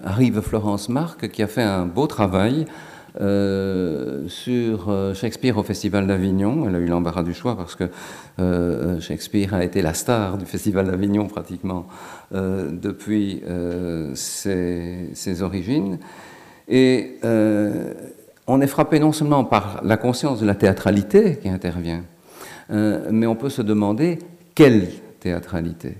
arrive 0.03 0.40
Florence 0.40 0.88
Marc, 0.88 1.29
qui 1.29 1.42
a 1.42 1.47
fait 1.47 1.62
un 1.62 1.87
beau 1.87 2.07
travail 2.07 2.64
euh, 3.20 4.27
sur 4.27 4.88
euh, 4.88 5.14
Shakespeare 5.14 5.57
au 5.57 5.62
Festival 5.62 6.09
d'Avignon. 6.09 6.64
Elle 6.66 6.74
a 6.74 6.79
eu 6.81 6.87
l'embarras 6.87 7.22
du 7.22 7.33
choix 7.33 7.57
parce 7.57 7.77
que 7.77 7.85
euh, 8.40 8.98
Shakespeare 8.98 9.55
a 9.55 9.62
été 9.62 9.83
la 9.83 9.94
star 9.94 10.37
du 10.37 10.44
Festival 10.44 10.87
d'Avignon 10.87 11.29
pratiquement 11.29 11.87
depuis 12.33 13.42
ses, 14.14 15.42
origines. 15.42 15.98
Et 16.68 17.20
on 18.46 18.61
est 18.61 18.66
frappé 18.66 18.98
non 18.98 19.12
seulement 19.12 19.44
par 19.44 19.81
la 19.85 19.96
conscience 19.96 20.40
de 20.40 20.46
la 20.46 20.57
théâtralité 20.57 21.38
qui 21.40 21.48
intervient, 21.48 22.03
mais 22.70 23.27
on 23.27 23.37
peut 23.37 23.50
se 23.50 23.62
demander 23.62 24.18
quelle 24.57 24.88
théâtralité. 25.20 25.98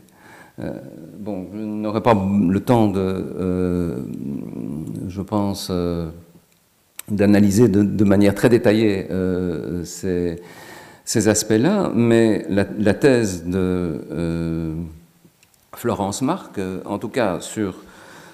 bon, 1.21 1.47
je 1.53 1.59
n'aurai 1.59 2.03
pas 2.03 2.15
le 2.15 2.61
temps 2.61 2.89
de, 2.89 4.05
je 5.07 5.23
pense, 5.23 5.71
d'analyser 7.11 7.69
de, 7.69 8.05
manière 8.05 8.35
très 8.35 8.49
détaillée 8.49 9.07
euh, 9.11 9.85
ces, 9.85 11.29
aspects-là, 11.29 11.91
mais 11.95 12.47
la, 12.49 12.95
thèse 12.95 13.45
de 13.45 13.59
euh, 13.59 14.75
Florence 15.75 16.23
Marc, 16.23 16.59
en 16.85 16.99
tout 16.99 17.09
cas 17.09 17.41
sur 17.41 17.77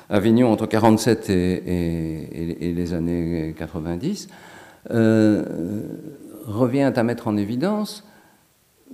Avignon 0.09 0.53
entre 0.53 0.67
47 0.67 1.31
et, 1.31 2.73
les 2.77 2.95
années 2.95 3.55
90, 3.59 4.29
euh, 4.91 5.45
revient 6.47 6.93
à 6.95 7.03
mettre 7.03 7.29
en 7.29 7.37
évidence 7.37 8.07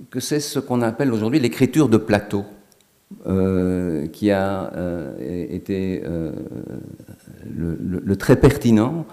que 0.09 0.19
c'est 0.19 0.39
ce 0.39 0.59
qu'on 0.59 0.81
appelle 0.81 1.11
aujourd'hui 1.13 1.39
l'écriture 1.39 1.89
de 1.89 1.97
plateau, 1.97 2.45
qui 4.11 4.31
a 4.31 4.71
été 5.49 6.03
le, 7.55 8.15
très 8.15 8.35
pertinent 8.35 9.05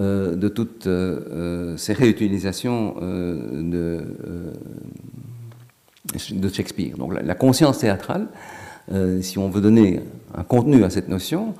euh, 0.00 0.36
de 0.36 0.48
toutes 0.48 0.86
euh, 0.86 1.76
ces 1.76 1.92
réutilisations 1.92 2.94
euh, 3.02 3.60
de, 3.60 4.00
de, 6.34 6.48
Shakespeare. 6.48 6.96
Donc 6.96 7.12
la, 7.12 7.34
conscience 7.34 7.80
théâtrale, 7.80 8.28
si 9.20 9.36
on 9.36 9.50
veut 9.50 9.60
donner 9.60 10.00
un 10.34 10.44
contenu 10.44 10.82
à 10.82 10.88
cette 10.88 11.10
notion, 11.10 11.52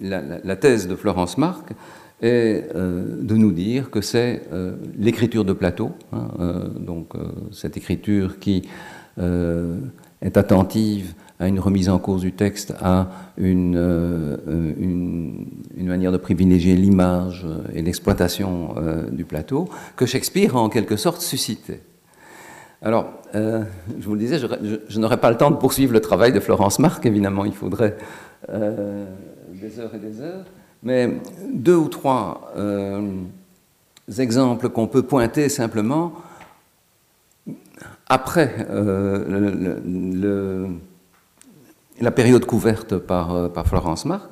la, 0.00 0.56
thèse 0.56 0.86
de 0.86 0.94
Florence 0.94 1.36
Marc 1.36 1.72
est 2.20 2.72
de 2.72 3.34
nous 3.34 3.50
dire 3.50 3.90
que 3.90 4.00
c'est 4.00 4.42
l'écriture 4.96 5.44
de 5.44 5.52
plateau, 5.52 5.90
hein, 6.12 6.28
donc 6.78 7.14
cette 7.50 7.76
écriture 7.76 8.38
qui 8.38 8.68
est 9.18 10.36
attentive 10.36 11.14
à 11.38 11.48
une 11.48 11.58
remise 11.60 11.88
en 11.88 11.98
cause 11.98 12.20
du 12.20 12.32
texte, 12.32 12.74
à 12.80 13.08
une, 13.36 13.76
une 14.46 15.86
manière 15.86 16.12
de 16.12 16.16
privilégier 16.16 16.76
l'image 16.76 17.46
et 17.74 17.82
l'exploitation 17.82 18.74
du 19.10 19.24
plateau, 19.24 19.68
que 19.96 20.06
Shakespeare 20.06 20.56
a 20.56 20.60
en 20.60 20.68
quelque 20.68 20.96
sorte 20.96 21.20
suscité. 21.20 21.80
Alors, 22.82 23.12
je 23.34 23.64
vous 24.00 24.14
le 24.14 24.20
disais, 24.20 24.38
je, 24.38 24.46
je, 24.86 25.00
n'aurai 25.00 25.16
pas 25.16 25.30
le 25.30 25.36
temps 25.36 25.50
de 25.50 25.56
poursuivre 25.56 25.92
le 25.92 26.00
travail 26.00 26.32
de 26.32 26.40
Florence 26.40 26.78
Marc, 26.78 27.04
évidemment, 27.06 27.44
il 27.44 27.54
faudrait 27.54 27.96
des 28.48 29.80
heures 29.80 29.94
et 29.94 29.98
des 29.98 30.20
heures, 30.20 30.44
mais 30.82 31.10
deux 31.52 31.76
ou 31.76 31.88
trois 31.88 32.52
exemples 34.18 34.68
qu'on 34.68 34.86
peut 34.86 35.02
pointer 35.02 35.48
simplement 35.48 36.12
après 38.08 38.66
euh, 38.70 39.80
le, 39.84 40.68
la 42.00 42.10
période 42.10 42.44
couverte 42.44 42.96
par, 42.96 43.34
euh, 43.34 43.48
par, 43.48 43.66
Florence 43.66 44.04
Marc. 44.04 44.30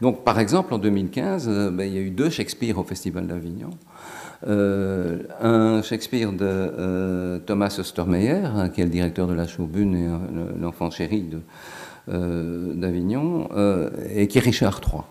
Donc, 0.00 0.24
par 0.24 0.38
exemple, 0.38 0.74
en 0.74 0.78
2015, 0.78 1.48
euh, 1.48 1.70
ben, 1.70 1.84
il 1.84 1.94
y 1.94 1.98
a 1.98 2.00
eu 2.00 2.10
deux 2.10 2.30
Shakespeare 2.30 2.78
au 2.78 2.84
Festival 2.84 3.26
d'Avignon. 3.26 3.70
un 4.44 5.82
Shakespeare 5.82 6.32
de 6.32 7.38
Thomas 7.46 7.76
Ostermeyer, 7.78 8.44
hein, 8.44 8.68
qui 8.70 8.80
est 8.80 8.84
le 8.84 8.90
directeur 8.90 9.28
de 9.28 9.34
la 9.34 9.46
Schaubühne 9.46 9.94
et 9.94 10.08
l'enfant 10.60 10.90
chéri 10.90 11.30
d'Avignon, 12.08 13.48
et 14.12 14.26
qui 14.26 14.38
est 14.38 14.40
Richard 14.40 14.80
III. 14.84 15.02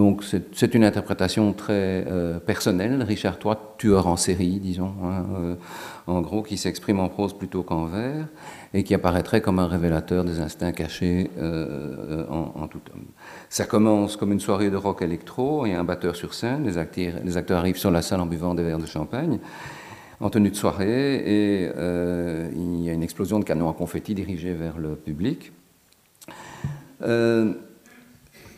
Donc 0.00 0.24
c'est 0.24 0.74
une 0.74 0.84
interprétation 0.84 1.52
très 1.52 2.06
euh, 2.08 2.38
personnelle. 2.38 3.02
Richard 3.02 3.38
III, 3.44 3.56
tueur 3.76 4.06
en 4.06 4.16
série, 4.16 4.58
disons, 4.58 4.94
hein, 5.04 5.26
euh, 5.38 5.54
en 6.06 6.22
gros, 6.22 6.42
qui 6.42 6.56
s'exprime 6.56 7.00
en 7.00 7.10
prose 7.10 7.36
plutôt 7.36 7.62
qu'en 7.62 7.84
vers, 7.84 8.26
et 8.72 8.84
qui 8.84 8.94
apparaîtrait 8.94 9.40
comme 9.40 9.58
un 9.58 9.66
révélateur 9.66 10.24
des 10.24 10.40
instincts 10.40 10.72
cachés 10.72 11.30
euh, 11.38 12.26
en, 12.28 12.68
tout 12.68 12.80
homme. 12.92 13.06
Ça 13.48 13.64
commence 13.64 14.16
comme 14.16 14.32
une 14.32 14.40
soirée 14.40 14.70
de 14.70 14.76
rock 14.76 15.02
électro, 15.02 15.66
et 15.66 15.74
un 15.74 15.84
batteur 15.84 16.14
sur 16.14 16.34
scène, 16.34 16.64
les 16.64 16.78
acteurs, 16.78 17.58
arrivent 17.58 17.76
sur 17.76 17.90
la 17.90 18.02
salle 18.02 18.20
en 18.20 18.26
buvant 18.26 18.54
des 18.54 18.62
verres 18.62 18.78
de 18.78 18.86
champagne, 18.86 19.40
en 20.20 20.30
tenue 20.30 20.50
de 20.50 20.56
soirée, 20.56 21.16
et 21.16 21.70
il 22.54 22.82
y 22.82 22.90
a 22.90 22.92
une 22.92 23.02
explosion 23.02 23.40
de 23.40 23.44
canons 23.44 23.68
à 23.68 23.74
confetti 23.74 24.14
dirigés 24.14 24.54
vers 24.54 24.78
le 24.78 24.94
public. 24.94 25.52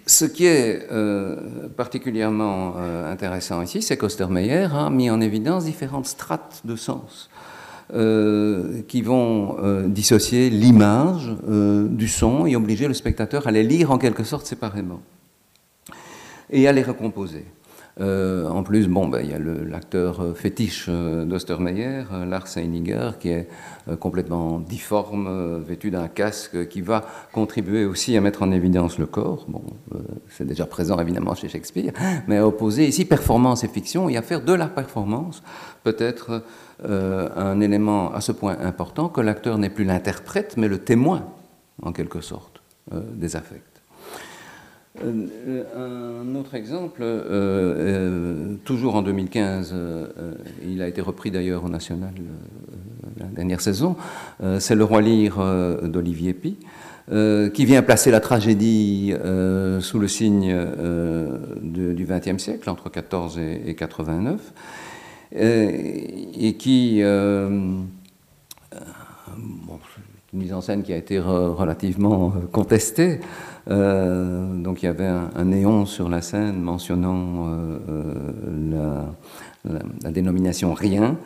Ce 0.06 0.24
qui 0.24 0.46
est 0.46 0.88
euh, 0.90 1.68
particulièrement 1.76 2.74
euh, 2.76 3.10
intéressant 3.10 3.62
ici, 3.62 3.82
c'est 3.82 3.96
qu'Ostermeyer 3.96 4.68
a 4.72 4.90
mis 4.90 5.10
en 5.10 5.20
évidence 5.20 5.64
différentes 5.64 6.06
strates 6.06 6.62
de 6.64 6.74
sens 6.74 7.30
euh, 7.92 8.82
qui 8.88 9.02
vont 9.02 9.56
dissocier 9.86 10.50
l'image 10.50 11.34
du 11.46 12.08
son 12.08 12.46
et 12.46 12.56
obliger 12.56 12.88
le 12.88 12.94
spectateur 12.94 13.46
à 13.46 13.50
les 13.50 13.62
lire 13.62 13.90
en 13.90 13.98
quelque 13.98 14.24
sorte 14.24 14.46
séparément 14.46 15.00
et 16.50 16.68
à 16.68 16.72
les 16.72 16.82
recomposer. 16.82 17.44
Euh, 18.00 18.48
en 18.48 18.62
plus, 18.62 18.88
bon, 18.88 19.06
ben, 19.08 19.20
il 19.22 19.30
y 19.30 19.34
a 19.34 19.38
l'acteur 19.38 20.20
euh, 20.20 20.34
fétiche 20.34 20.86
euh, 20.88 21.24
d'Ostermeyer, 21.24 22.04
Lars 22.26 22.48
Heiniger, 22.56 23.10
qui 23.20 23.28
est 23.28 23.48
complètement 23.98 24.60
difforme, 24.60 25.60
vêtu 25.66 25.90
d'un 25.90 26.06
casque, 26.06 26.68
qui 26.68 26.80
va 26.80 27.02
contribuer 27.32 27.84
aussi 27.84 28.16
à 28.16 28.20
mettre 28.20 28.42
en 28.42 28.52
évidence 28.52 28.98
le 28.98 29.06
corps. 29.06 29.44
Bon, 29.48 29.62
c'est 30.28 30.46
déjà 30.46 30.66
présent 30.66 31.00
évidemment 31.00 31.34
chez 31.34 31.48
Shakespeare, 31.48 31.92
mais 32.28 32.36
à 32.36 32.46
opposer 32.46 32.86
ici 32.86 33.04
performance 33.04 33.64
et 33.64 33.68
fiction 33.68 34.08
et 34.08 34.16
à 34.16 34.22
faire 34.22 34.44
de 34.44 34.52
la 34.52 34.68
performance 34.68 35.42
peut-être 35.82 36.44
un 36.84 37.60
élément 37.60 38.12
à 38.14 38.20
ce 38.20 38.30
point 38.30 38.56
important 38.60 39.08
que 39.08 39.20
l'acteur 39.20 39.58
n'est 39.58 39.70
plus 39.70 39.84
l'interprète, 39.84 40.54
mais 40.56 40.68
le 40.68 40.78
témoin, 40.78 41.26
en 41.82 41.92
quelque 41.92 42.20
sorte, 42.20 42.62
des 42.92 43.34
affects. 43.34 43.71
Euh, 45.00 46.20
un 46.22 46.34
autre 46.34 46.54
exemple, 46.54 47.00
euh, 47.02 47.24
euh, 47.30 48.54
toujours 48.64 48.94
en 48.94 49.02
2015, 49.02 49.74
il 50.66 50.82
a 50.82 50.88
été 50.88 51.00
repris 51.00 51.30
d'ailleurs 51.30 51.64
au 51.64 51.68
National 51.68 52.12
la 53.18 53.26
dernière 53.26 53.60
saison, 53.60 53.96
c'est 54.58 54.74
Le 54.74 54.84
Roi 54.84 55.02
Lyre 55.02 55.38
d'Olivier 55.84 56.34
Pi, 56.34 56.56
qui 57.08 57.64
vient 57.64 57.82
placer 57.82 58.10
la 58.10 58.20
tragédie 58.20 59.14
sous 59.80 59.98
le 59.98 60.08
signe 60.08 60.54
du 61.62 62.06
XXe 62.06 62.42
siècle, 62.42 62.68
entre 62.70 62.90
14 62.90 63.38
et, 63.38 63.74
89, 63.74 64.40
et 65.34 66.56
qui... 66.58 67.00
une 67.00 67.86
mise 70.32 70.52
en 70.52 70.60
scène 70.62 70.82
qui 70.82 70.92
a 70.92 70.96
été 70.96 71.18
relativement 71.18 72.32
contestée, 72.50 73.20
euh, 73.20 73.51
donc 73.68 74.82
il 74.82 74.86
y 74.86 74.88
avait 74.88 75.06
un, 75.06 75.44
néon 75.44 75.86
sur 75.86 76.08
la 76.08 76.20
scène 76.20 76.60
mentionnant 76.60 77.48
euh, 77.48 77.78
euh, 78.68 79.78
la, 80.02 80.10
dénomination 80.10 80.74
rien, 80.74 81.16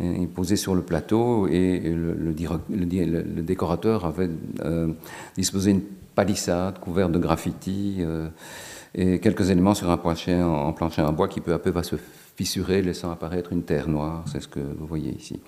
il 0.00 0.28
sur 0.56 0.74
le 0.74 0.82
plateau 0.82 1.48
et 1.48 1.80
le, 1.80 3.42
décorateur 3.42 4.04
avait 4.04 4.28
disposé 5.36 5.70
une 5.70 5.82
palissade 6.14 6.78
couverte 6.80 7.12
de 7.12 7.18
graffiti 7.18 8.02
et 8.96 9.20
quelques 9.20 9.50
éléments 9.50 9.74
sur 9.74 9.90
un 9.90 9.98
plancher 9.98 10.42
en, 10.42 10.72
plancher 10.72 11.02
en 11.02 11.12
bois 11.12 11.28
qui 11.28 11.40
peu 11.40 11.52
à 11.52 11.58
peu 11.58 11.70
va 11.70 11.82
se 11.82 11.96
fissuré, 12.36 12.82
laissant 12.82 13.10
apparaître 13.10 13.52
une 13.52 13.62
terre 13.62 13.88
noire. 13.88 14.22
C'est 14.26 14.40
ce 14.40 14.48
que 14.48 14.60
vous 14.60 14.86
voyez 14.86 15.10
ici. 15.10 15.40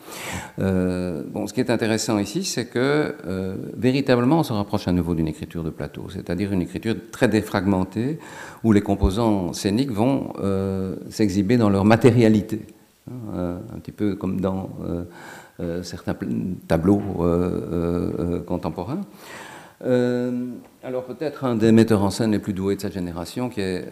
Euh, 0.58 1.22
bon, 1.26 1.46
ce 1.46 1.52
qui 1.52 1.60
est 1.60 1.70
intéressant 1.70 2.18
ici, 2.18 2.44
c'est 2.44 2.66
que 2.66 3.14
euh, 3.26 3.56
véritablement, 3.76 4.40
on 4.40 4.42
se 4.42 4.54
rapproche 4.54 4.88
à 4.88 4.92
nouveau 4.92 5.14
d'une 5.14 5.28
écriture 5.28 5.62
de 5.62 5.70
plateau, 5.70 6.06
c'est-à-dire 6.08 6.50
une 6.50 6.62
écriture 6.62 6.94
très 7.12 7.28
défragmentée, 7.28 8.18
où 8.64 8.72
les 8.72 8.80
composants 8.80 9.52
scéniques 9.52 9.92
vont 9.92 10.32
euh, 10.40 10.96
s'exhiber 11.10 11.58
dans 11.58 11.68
leur 11.68 11.84
matérialité, 11.84 12.62
hein, 13.10 13.60
un 13.74 13.78
petit 13.80 13.92
peu 13.92 14.14
comme 14.14 14.40
dans 14.40 14.70
certains 15.82 16.16
tableaux 16.68 17.02
contemporains. 18.46 19.00
Alors 19.80 21.04
peut-être 21.04 21.44
un 21.44 21.54
des 21.54 21.72
metteurs 21.72 22.02
en 22.02 22.10
scène 22.10 22.32
les 22.32 22.38
plus 22.38 22.52
doués 22.52 22.76
de 22.76 22.80
cette 22.80 22.94
génération, 22.94 23.48
qui 23.48 23.60
est 23.60 23.88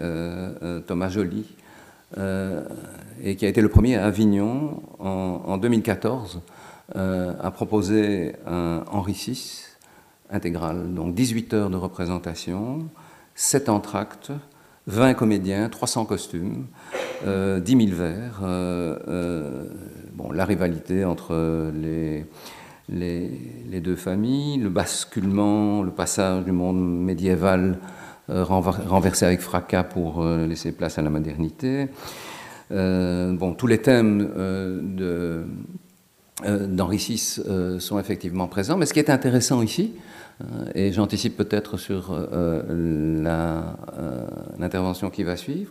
Thomas 0.86 1.08
Joly, 1.08 1.46
euh, 2.18 2.62
et 3.20 3.34
qui 3.34 3.46
a 3.46 3.48
été 3.48 3.60
le 3.60 3.68
premier 3.68 3.96
à 3.96 4.06
Avignon 4.06 4.80
en, 5.00 5.58
2014 5.58 6.40
euh, 6.94 7.32
à 7.42 7.50
proposer 7.50 8.36
un 8.46 8.84
Henri 8.92 9.12
VI 9.12 9.64
intégral, 10.30 10.94
donc 10.94 11.14
18 11.14 11.54
heures 11.54 11.70
de 11.70 11.76
représentation, 11.76 12.88
7 13.34 13.68
entractes, 13.68 14.30
20 14.86 15.14
comédiens, 15.14 15.68
300 15.68 16.04
costumes, 16.04 16.66
10 17.24 17.26
000 17.66 17.96
vers. 17.96 18.40
bon, 20.12 20.30
la 20.30 20.44
rivalité 20.44 21.04
entre 21.04 21.72
les, 21.74 22.24
les, 22.88 23.80
deux 23.80 23.96
familles, 23.96 24.58
le 24.58 24.68
basculement, 24.68 25.82
le 25.82 25.90
passage 25.90 26.44
du 26.44 26.52
monde 26.52 26.78
médiéval 27.04 27.78
euh, 28.28 28.44
renversé 28.44 29.24
avec 29.24 29.40
fracas 29.40 29.84
pour 29.84 30.22
euh, 30.22 30.46
laisser 30.46 30.72
place 30.72 30.98
à 30.98 31.02
la 31.02 31.10
modernité. 31.10 31.88
Euh, 32.72 33.32
bon, 33.32 33.54
tous 33.54 33.66
les 33.66 33.78
thèmes 33.78 34.28
d'Henri 36.44 36.96
VI 36.96 37.18
sont 37.78 37.98
effectivement 37.98 38.48
présents, 38.48 38.76
mais 38.76 38.86
ce 38.86 38.92
qui 38.92 38.98
est 38.98 39.10
intéressant 39.10 39.62
ici, 39.62 39.92
et 40.74 40.92
j'anticipe 40.92 41.36
peut-être 41.36 41.78
sur 41.78 42.14
l'intervention 44.58 45.08
qui 45.08 45.22
va 45.22 45.36
suivre, 45.36 45.70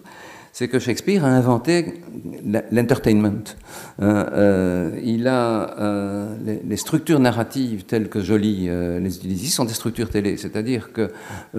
c'est 0.58 0.70
que 0.70 0.80
Shakespeare 0.80 1.26
a 1.26 1.28
inventé 1.28 1.96
l'entertainment. 2.72 3.44
Euh, 4.02 4.26
euh, 4.32 5.00
il 5.04 5.28
a 5.28 5.78
euh, 5.82 6.34
les, 6.66 6.78
structures 6.78 7.20
narratives 7.20 7.84
telles 7.84 8.08
que 8.08 8.22
Joly 8.22 8.70
les 9.02 9.18
utilise 9.18 9.54
sont 9.54 9.66
des 9.66 9.74
structures 9.74 10.10
télé, 10.10 10.38
c'est-à-dire 10.38 10.94
que 10.94 11.12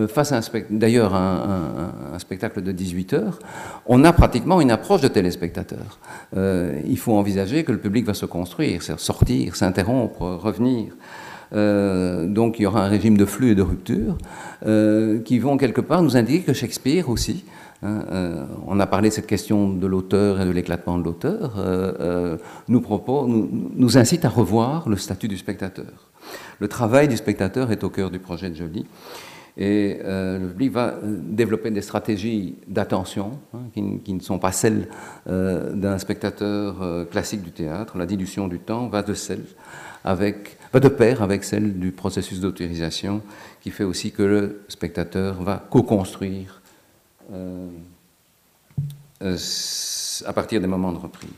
face 0.08 0.32
à 0.32 0.38
un 0.38 0.40
d'ailleurs 0.70 1.14
un, 1.14 1.92
un, 2.14 2.18
spectacle 2.18 2.62
de 2.62 2.72
18 2.72 3.12
heures, 3.12 3.38
on 3.84 4.02
a 4.02 4.14
pratiquement 4.14 4.62
une 4.62 4.70
approche 4.70 5.02
de 5.02 5.08
téléspectateur. 5.08 5.98
il 6.34 6.96
faut 6.96 7.12
envisager 7.12 7.64
que 7.64 7.72
le 7.72 7.78
public 7.78 8.06
va 8.06 8.14
se 8.14 8.24
construire, 8.24 8.82
sortir, 8.82 9.56
s'interrompre, 9.56 10.22
revenir. 10.22 10.94
donc 11.52 12.58
il 12.58 12.62
y 12.62 12.66
aura 12.66 12.86
un 12.86 12.88
régime 12.88 13.18
de 13.18 13.26
flux 13.26 13.50
et 13.50 13.54
de 13.54 13.62
rupture 13.62 14.16
qui 15.26 15.38
vont 15.38 15.58
quelque 15.58 15.82
part 15.82 16.00
nous 16.00 16.16
indiquer 16.16 16.44
que 16.44 16.54
Shakespeare 16.54 17.10
aussi 17.10 17.44
on 17.82 18.80
a 18.80 18.86
parlé 18.86 19.10
de 19.10 19.14
cette 19.14 19.26
question 19.26 19.68
de 19.68 19.86
l'auteur 19.86 20.40
et 20.40 20.44
de 20.44 20.50
l'éclatement 20.50 20.98
de 20.98 21.04
l'auteur, 21.04 21.54
euh, 21.58 21.92
euh, 22.00 22.36
nous, 22.68 22.80
propose, 22.80 23.28
nous, 23.28 23.98
incite 23.98 24.24
à 24.24 24.28
revoir 24.28 24.88
le 24.88 24.96
statut 24.96 25.28
du 25.28 25.36
spectateur. 25.36 26.10
Le 26.58 26.68
travail 26.68 27.08
du 27.08 27.16
spectateur 27.16 27.70
est 27.70 27.84
au 27.84 27.90
cœur 27.90 28.10
du 28.10 28.18
projet 28.18 28.50
de 28.50 28.54
Joly. 28.54 28.86
Et 29.58 30.00
le 30.04 30.48
public 30.48 30.72
va 30.72 30.96
développer 31.02 31.70
des 31.70 31.80
stratégies 31.80 32.56
d'attention 32.68 33.38
hein, 33.54 33.60
qui, 33.72 34.12
ne 34.12 34.20
sont 34.20 34.38
pas 34.38 34.52
celles 34.52 34.86
d'un 35.26 35.96
spectateur 35.96 37.08
classique 37.10 37.40
du 37.40 37.52
théâtre. 37.52 37.96
La 37.96 38.04
dilution 38.04 38.48
du 38.48 38.58
temps 38.58 38.88
va 38.88 39.02
de 39.02 39.14
celle 39.14 39.44
avec, 40.06 40.56
pas 40.70 40.80
de 40.80 40.88
pair 40.88 41.20
avec 41.20 41.42
celle 41.42 41.78
du 41.78 41.90
processus 41.90 42.40
d'autorisation, 42.40 43.22
qui 43.60 43.70
fait 43.70 43.84
aussi 43.84 44.12
que 44.12 44.22
le 44.22 44.64
spectateur 44.68 45.42
va 45.42 45.66
co-construire 45.68 46.46
euh, 46.48 46.50
euh, 46.50 46.65
à 50.24 50.32
partir 50.32 50.60
des 50.60 50.66
moments 50.66 50.92
de 50.92 50.98
reprise. 50.98 51.30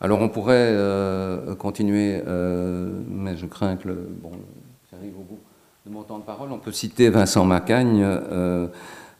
Alors 0.00 0.20
on 0.20 0.28
pourrait 0.28 0.70
euh, 0.72 1.54
continuer, 1.54 2.22
mais 3.08 3.36
je 3.36 3.46
crains 3.46 3.76
que 3.76 3.88
le, 3.88 4.08
bon, 4.22 4.32
j'arrive 4.90 5.18
au 5.18 5.22
bout 5.22 5.38
de 5.86 5.92
mon 5.92 6.02
temps 6.02 6.18
de 6.18 6.24
parole. 6.24 6.50
On 6.52 6.58
peut 6.58 6.72
citer 6.72 7.10
Vincent 7.10 7.44
Macagne, 7.44 8.04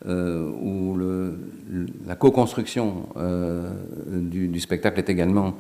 où 0.05 0.99
la 2.07 2.17
co-construction 2.17 3.07
du, 4.07 4.61
spectacle 4.61 4.99
est 4.99 5.09
également 5.09 5.55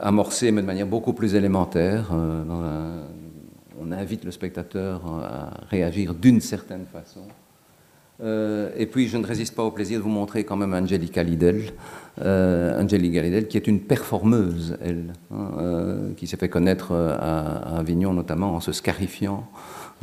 amorcée, 0.00 0.52
mais 0.52 0.62
de 0.62 0.66
manière 0.66 0.86
beaucoup 0.86 1.12
plus 1.12 1.34
élémentaire. 1.34 2.10
on 2.12 3.92
invite 3.92 4.24
le 4.24 4.30
spectateur 4.30 5.02
à 5.06 5.50
réagir 5.68 6.14
d'une 6.14 6.40
certaine 6.40 6.86
façon. 6.86 7.22
Euh, 8.20 8.70
et 8.76 8.86
puis, 8.86 9.08
je 9.08 9.16
ne 9.16 9.24
résiste 9.24 9.54
pas 9.54 9.62
au 9.62 9.70
plaisir 9.70 9.98
de 9.98 10.02
vous 10.02 10.10
montrer 10.10 10.44
quand 10.44 10.56
même 10.56 10.74
Angelica 10.74 11.22
Lidl, 11.22 11.70
euh, 12.20 12.82
Angelica 12.82 13.22
Lidl, 13.22 13.46
qui 13.46 13.56
est 13.56 13.66
une 13.66 13.80
performeuse, 13.80 14.76
elle, 14.82 15.12
hein, 15.32 15.50
euh, 15.58 16.12
qui 16.16 16.26
s'est 16.26 16.36
fait 16.36 16.48
connaître 16.48 16.92
à, 16.92 17.78
Avignon 17.78 18.12
notamment 18.12 18.54
en 18.54 18.60
se 18.60 18.72
scarifiant. 18.72 19.46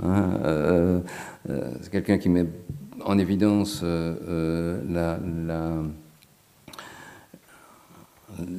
Hein, 0.04 1.02
c'est 1.82 1.92
quelqu'un 1.92 2.18
qui 2.18 2.28
met 2.30 2.46
en 3.06 3.18
évidence 3.18 3.84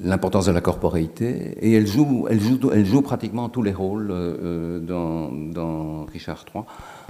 l'importance 0.05 0.47
de 0.47 0.53
la 0.53 0.61
corporéité, 0.61 1.57
et 1.61 1.73
elle 1.73 1.87
joue, 1.87 3.03
pratiquement 3.03 3.49
tous 3.49 3.63
les 3.63 3.73
rôles 3.73 4.09
dans 4.87 6.05
Richard 6.07 6.45
III 6.55 6.65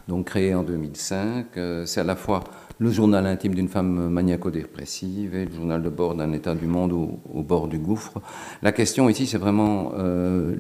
donc 0.09 0.27
créé 0.27 0.55
en 0.55 0.63
2005. 0.63 1.47
Euh, 1.57 1.87
c'est 1.87 2.01
à 2.01 2.05
la 2.05 2.17
fois 2.17 2.45
le 2.79 2.91
journal 2.91 3.27
intime 3.27 3.55
d'une 3.55 3.69
femme 3.69 4.09
maniaco-dépressive 4.11 5.35
et 5.35 5.47
le 5.47 5.53
journal 5.53 5.83
de 5.83 5.89
bord 5.89 6.15
d'un 6.15 6.33
état 6.33 6.55
du 6.55 6.67
monde 6.67 6.93
au, 6.93 7.43
bord 7.43 7.69
du 7.69 7.79
gouffre. 7.79 8.21
La 8.63 8.73
question 8.73 9.09
ici, 9.09 9.27
c'est 9.27 9.39
vraiment 9.39 9.93
euh, 9.97 10.55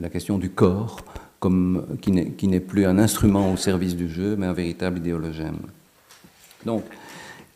la 0.00 0.08
question 0.10 0.38
du 0.38 0.50
corps, 0.50 1.00
qui 2.00 2.48
n'est 2.48 2.60
plus 2.60 2.86
un 2.86 2.98
instrument 2.98 3.52
au 3.52 3.56
service 3.56 3.96
du 3.96 4.08
jeu, 4.08 4.36
mais 4.36 4.46
un 4.46 4.52
véritable 4.52 4.98
idéologème. 4.98 5.58
Donc, 6.64 6.84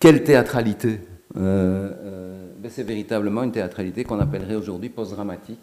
quelle 0.00 0.24
théâtralité 0.24 1.00
euh, 1.36 2.50
ben, 2.58 2.70
C'est 2.70 2.82
véritablement 2.82 3.42
une 3.42 3.52
théâtralité 3.52 4.04
qu'on 4.04 4.20
appellerait 4.20 4.56
aujourd'hui 4.56 4.88
post-dramatique 4.88 5.60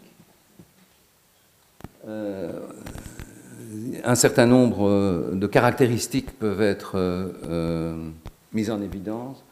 un 4.04 4.14
certain 4.14 4.46
nombre 4.46 4.88
euh, 4.88 5.34
de 5.34 5.46
caractéristiques 5.46 6.38
peuvent 6.38 6.62
être 6.62 6.92
euh, 6.96 7.28
euh, 7.44 8.08
mises 8.52 8.70
en 8.70 8.80
évidence, 8.80 9.44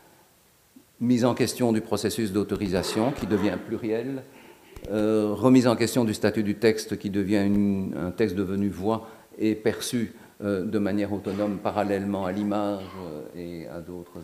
mise 1.00 1.24
en 1.24 1.34
question 1.34 1.72
du 1.72 1.80
processus 1.80 2.32
d'autorisation 2.32 3.12
qui 3.12 3.26
devient 3.26 3.58
pluriel, 3.66 4.22
remise 4.90 5.66
en 5.66 5.76
question 5.76 6.04
du 6.04 6.12
statut 6.12 6.42
du 6.42 6.56
texte 6.56 6.98
qui 6.98 7.08
devient 7.08 7.48
un 7.96 8.10
texte 8.10 8.36
devenu 8.36 8.68
voix 8.68 9.08
et 9.38 9.54
perçu 9.54 10.12
de 10.40 10.78
manière 10.78 11.10
autonome 11.12 11.56
parallèlement 11.56 12.26
à 12.26 12.32
l'image 12.32 12.84
et 13.34 13.66
à 13.66 13.80
d'autres 13.80 14.20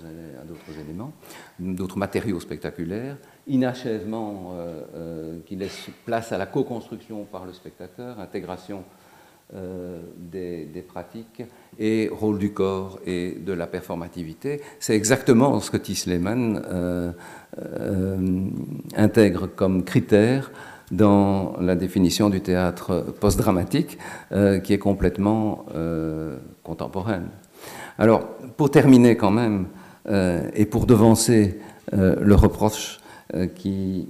éléments, 0.84 1.12
d'autres 1.58 1.96
matériaux 1.96 2.40
spectaculaires, 2.40 3.16
inachèvement 3.46 4.54
qui 5.46 5.56
laisse 5.56 5.88
place 6.04 6.30
à 6.30 6.36
la 6.36 6.44
co-construction 6.44 7.24
par 7.24 7.46
le 7.46 7.54
spectateur, 7.54 8.20
intégration 8.20 8.84
euh, 9.56 9.98
des, 10.16 10.84
pratiques 10.86 11.42
et 11.78 12.08
rôle 12.12 12.38
du 12.38 12.52
corps 12.52 13.00
et 13.04 13.36
de 13.44 13.52
la 13.52 13.66
performativité. 13.66 14.60
C'est 14.78 14.94
exactement 14.94 15.58
ce 15.58 15.72
que 15.72 15.76
Tisleman 15.76 16.62
euh, 16.64 17.10
euh, 17.58 18.48
intègre 18.96 19.48
comme 19.48 19.82
critère 19.82 20.52
dans 20.92 21.56
la 21.60 21.74
définition 21.74 22.30
du 22.30 22.40
théâtre 22.40 23.04
post-dramatique, 23.20 23.98
qui 24.64 24.72
est 24.72 24.78
complètement 24.78 25.64
contemporaine. 26.64 27.28
Alors, 27.98 28.26
pour 28.56 28.70
terminer 28.70 29.16
quand 29.16 29.30
même, 29.30 29.66
et 30.54 30.66
pour 30.66 30.86
devancer 30.86 31.60
le 31.92 32.34
reproche 32.34 32.98
qui 33.54 34.08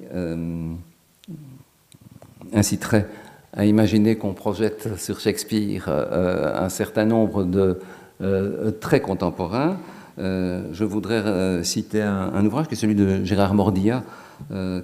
inciterait 2.55 3.07
à 3.53 3.65
imaginer 3.65 4.17
qu'on 4.17 4.33
projette 4.33 4.99
sur 4.99 5.21
Shakespeare 5.21 5.85
euh, 5.89 6.65
un 6.65 6.69
certain 6.69 7.05
nombre 7.05 7.45
de 7.45 7.81
euh, 8.23 8.71
traits 8.71 9.03
contemporains. 9.03 9.79
Euh, 10.19 10.69
je 10.73 10.85
voudrais 10.85 11.65
citer 11.65 12.03
un, 12.03 12.45
ouvrage 12.45 12.69
qui 12.69 12.75
est 12.75 12.77
celui 12.77 12.95
de 12.95 13.25
Gérard 13.25 13.55
Mordilla, 13.55 14.03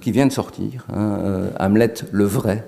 qui 0.01 0.11
vient 0.11 0.27
de 0.27 0.31
sortir, 0.31 0.85
hein, 0.93 1.49
Hamlet 1.59 1.95
le 2.11 2.25
vrai. 2.25 2.63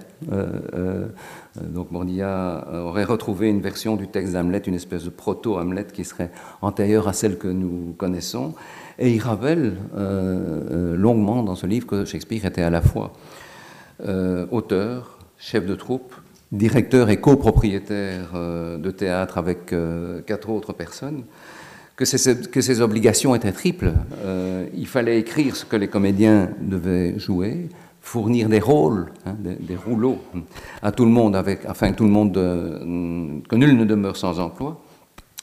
donc 1.62 1.92
Mordilla 1.92 2.66
aurait 2.74 3.04
retrouvé 3.04 3.48
une 3.48 3.62
version 3.62 3.96
du 3.96 4.08
texte 4.08 4.34
d'Hamlet, 4.34 4.58
une 4.66 4.74
espèce 4.74 5.04
de 5.04 5.12
proto-Hamlet 5.12 5.86
qui 5.94 6.04
serait 6.04 6.32
antérieure 6.64 7.08
à 7.08 7.14
celle 7.14 7.38
que 7.38 7.48
nous 7.48 7.94
connaissons. 7.96 8.56
Et 8.98 9.12
il 9.14 9.20
rappelle 9.20 9.74
longuement 9.96 11.44
dans 11.44 11.56
ce 11.56 11.68
livre 11.68 11.86
que 11.86 12.06
Shakespeare 12.06 12.46
était 12.46 12.64
à 12.64 12.72
la 12.72 12.82
fois 12.82 13.14
auteur, 14.52 15.19
chef 15.40 15.66
de 15.66 15.74
troupe, 15.74 16.14
directeur 16.52 17.10
et 17.10 17.18
copropriétaire 17.18 18.32
euh, 18.36 18.78
de 18.78 18.92
théâtre 18.92 19.38
avec 19.38 19.72
euh, 19.72 20.22
quatre 20.22 20.50
autres 20.50 20.74
personnes, 20.74 21.24
que 21.96 22.06
ces, 22.06 22.82
obligations 22.82 23.36
étaient 23.36 23.52
triples. 23.52 23.92
Euh, 24.24 24.68
il 24.74 24.88
fallait 24.88 25.20
écrire 25.20 25.56
ce 25.56 25.66
que 25.66 25.76
les 25.76 25.90
comédiens 25.90 26.50
devaient 26.62 27.20
jouer, 27.20 27.68
fournir 28.02 28.48
des 28.48 28.60
rôles, 28.60 29.12
hein, 29.26 29.36
des, 29.42 29.76
rouleaux 29.76 30.20
à 30.82 30.94
tout 30.94 31.04
le 31.04 31.12
monde, 31.12 31.36
afin 31.36 31.92
que 31.92 31.98
tout 31.98 32.06
le 32.06 32.10
monde, 32.10 32.34
que 32.36 33.56
nul 33.56 33.76
ne 33.76 33.84
demeure 33.84 34.16
sans 34.16 34.40
emploi, 34.40 34.82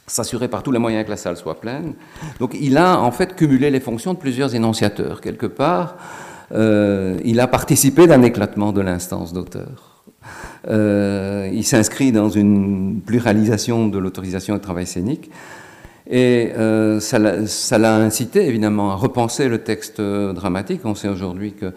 s'assurer 0.07 0.49
par 0.49 0.63
tous 0.63 0.73
les 0.73 0.79
moyens 0.79 1.05
que 1.05 1.11
la 1.11 1.19
salle 1.19 1.37
soit 1.37 1.61
pleine. 1.61 1.93
Donc 2.39 2.57
il 2.59 2.79
a 2.79 3.01
en 3.01 3.11
fait 3.11 3.37
cumulé 3.37 3.71
les 3.71 3.81
fonctions 3.81 4.15
de 4.15 4.19
plusieurs 4.19 4.55
énonciateurs. 4.55 5.21
Quelque 5.21 5.47
part, 5.47 5.97
euh, 6.53 7.19
il 7.25 7.41
a 7.41 7.47
participé 7.47 8.07
d'un 8.07 8.23
éclatement 8.23 8.73
de 8.73 8.81
l'instance 8.81 9.33
d'auteur. 9.33 10.05
Euh, 10.69 11.49
il 11.53 11.65
s'inscrit 11.65 12.13
dans 12.13 12.29
une 12.29 13.01
pluralisation 13.05 13.89
de 13.89 13.99
l'autorisation 13.99 14.55
de 14.55 14.61
travail 14.61 14.87
scénique. 14.87 15.31
Et 16.09 16.53
euh, 16.57 17.01
ça 17.01 17.19
l'a 17.19 17.97
incité 17.97 18.47
évidemment 18.47 18.93
à 18.93 18.95
repenser 18.95 19.49
le 19.49 19.59
texte 19.59 20.01
dramatique. 20.01 20.83
On 20.85 20.95
sait 20.95 21.09
aujourd'hui 21.09 21.53
qu'il 21.53 21.73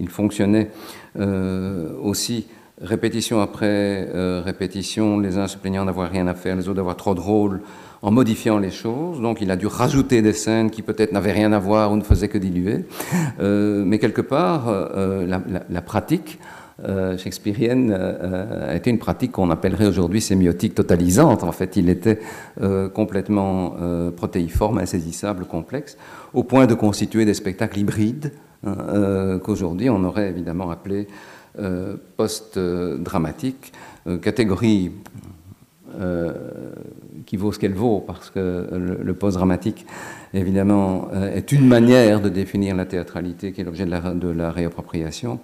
il, 0.00 0.08
fonctionnait 0.08 0.70
aussi 2.02 2.46
répétition 2.80 3.40
après 3.40 4.08
répétition, 4.44 5.18
les 5.18 5.38
uns 5.38 5.48
se 5.48 5.56
plaignant 5.56 5.84
d'avoir 5.84 6.08
rien 6.08 6.28
à 6.28 6.34
faire, 6.34 6.54
les 6.54 6.68
autres 6.68 6.76
d'avoir 6.76 6.96
trop 6.96 7.16
de 7.16 7.20
rôles, 7.20 7.62
en 8.02 8.10
modifiant 8.10 8.58
les 8.58 8.70
choses. 8.70 9.20
Donc 9.20 9.40
il 9.40 9.50
a 9.50 9.56
dû 9.56 9.66
rajouter 9.66 10.22
des 10.22 10.32
scènes 10.32 10.70
qui 10.70 10.82
peut-être 10.82 11.12
n'avaient 11.12 11.32
rien 11.32 11.52
à 11.52 11.58
voir 11.58 11.92
ou 11.92 11.96
ne 11.96 12.02
faisaient 12.02 12.28
que 12.28 12.38
diluer. 12.38 12.84
Euh, 13.40 13.84
mais 13.84 13.98
quelque 13.98 14.20
part, 14.20 14.68
euh, 14.68 15.26
la, 15.68 15.82
pratique 15.82 16.38
euh, 16.84 17.16
shakespearienne 17.16 17.92
a 17.92 18.74
été 18.74 18.90
une 18.90 18.98
pratique 18.98 19.32
qu'on 19.32 19.50
appellerait 19.50 19.86
aujourd'hui 19.86 20.20
sémiotique 20.20 20.74
totalisante. 20.74 21.42
En 21.42 21.52
fait, 21.52 21.76
il 21.76 21.88
était 21.88 22.20
complètement 22.94 23.76
protéiforme, 24.16 24.78
insaisissable, 24.78 25.44
complexe, 25.46 25.96
au 26.34 26.42
point 26.42 26.66
de 26.66 26.74
constituer 26.74 27.24
des 27.24 27.34
spectacles 27.34 27.78
hybrides 27.78 28.32
hein, 28.66 29.38
qu'aujourd'hui 29.42 29.88
on 29.90 30.02
aurait 30.04 30.28
évidemment 30.28 30.70
appelé 30.70 31.06
post-dramatique, 32.16 33.72
catégorie 34.20 34.92
qui 37.26 37.36
vaut 37.36 37.52
ce 37.52 37.58
qu'elle 37.58 37.74
vaut, 37.74 38.00
parce 38.06 38.30
que 38.30 38.66
le, 39.02 39.14
post-dramatique, 39.14 39.84
évidemment, 40.32 41.08
euh, 41.12 41.34
est 41.34 41.52
une 41.52 41.66
manière 41.66 42.20
de 42.20 42.28
définir 42.28 42.76
la 42.76 42.86
théâtralité 42.86 43.52
qui 43.52 43.60
est 43.60 43.64
l'objet 43.64 43.84
de 43.84 44.28
la, 44.28 44.50
réappropriation. 44.50 45.40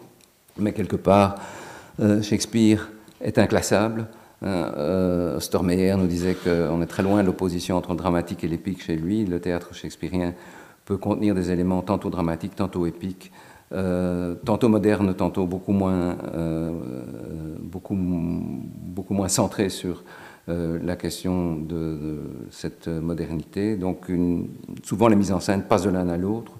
Mais 0.58 0.72
quelque 0.72 0.96
part, 0.96 1.36
euh, 2.00 2.22
Shakespeare 2.22 2.90
est 3.20 3.38
inclassable. 3.38 4.06
Euh, 4.44 5.38
Stormeyer 5.40 5.96
nous 5.96 6.06
disait 6.06 6.34
qu'on 6.34 6.82
est 6.82 6.86
très 6.86 7.02
loin 7.02 7.22
de 7.22 7.26
l'opposition 7.26 7.76
entre 7.76 7.90
le 7.90 7.96
dramatique 7.96 8.44
et 8.44 8.48
l'épique 8.48 8.82
chez 8.82 8.96
lui. 8.96 9.24
Le 9.24 9.40
théâtre 9.40 9.74
shakespearien 9.74 10.34
peut 10.84 10.96
contenir 10.96 11.34
des 11.34 11.50
éléments 11.50 11.82
tantôt 11.82 12.10
dramatiques, 12.10 12.56
tantôt 12.56 12.86
épiques, 12.86 13.32
tantôt 14.44 14.68
modernes, 14.68 15.14
tantôt 15.14 15.46
beaucoup 15.46 15.72
moins, 15.72 16.16
beaucoup, 17.60 17.96
beaucoup 17.96 19.14
moins 19.14 19.28
centrés 19.28 19.70
sur 19.70 20.02
euh, 20.48 20.78
la 20.82 20.96
question 20.96 21.56
de, 21.56 22.20
cette 22.50 22.88
modernité. 22.88 23.76
Donc 23.76 24.06
souvent 24.82 25.08
les 25.08 25.16
mises 25.16 25.32
en 25.32 25.40
scène 25.40 25.62
passent 25.62 25.84
de 25.84 25.90
l'un 25.90 26.08
à 26.08 26.16
l'autre 26.16 26.52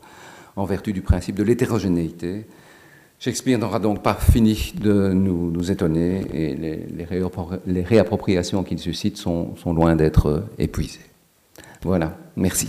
en 0.57 0.65
vertu 0.65 0.93
du 0.93 1.03
principe 1.03 1.37
de 1.37 1.43
l'hétérogénéité. 1.43 2.47
Shakespeare 3.19 3.59
n'aura 3.59 3.79
donc 3.79 4.03
pas 4.03 4.15
fini 4.15 4.75
de 4.81 5.13
nous, 5.13 5.71
étonner 5.71 6.23
et 6.35 6.57
les, 6.57 7.83
réappropriations 7.85 8.65
qu'il 8.65 8.81
suscite 8.81 9.17
sont, 9.17 9.55
sont 9.57 9.73
loin 9.73 9.95
d'être 9.95 10.45
épuisées. 10.59 11.01
Voilà, 11.83 12.17
merci. 12.37 12.69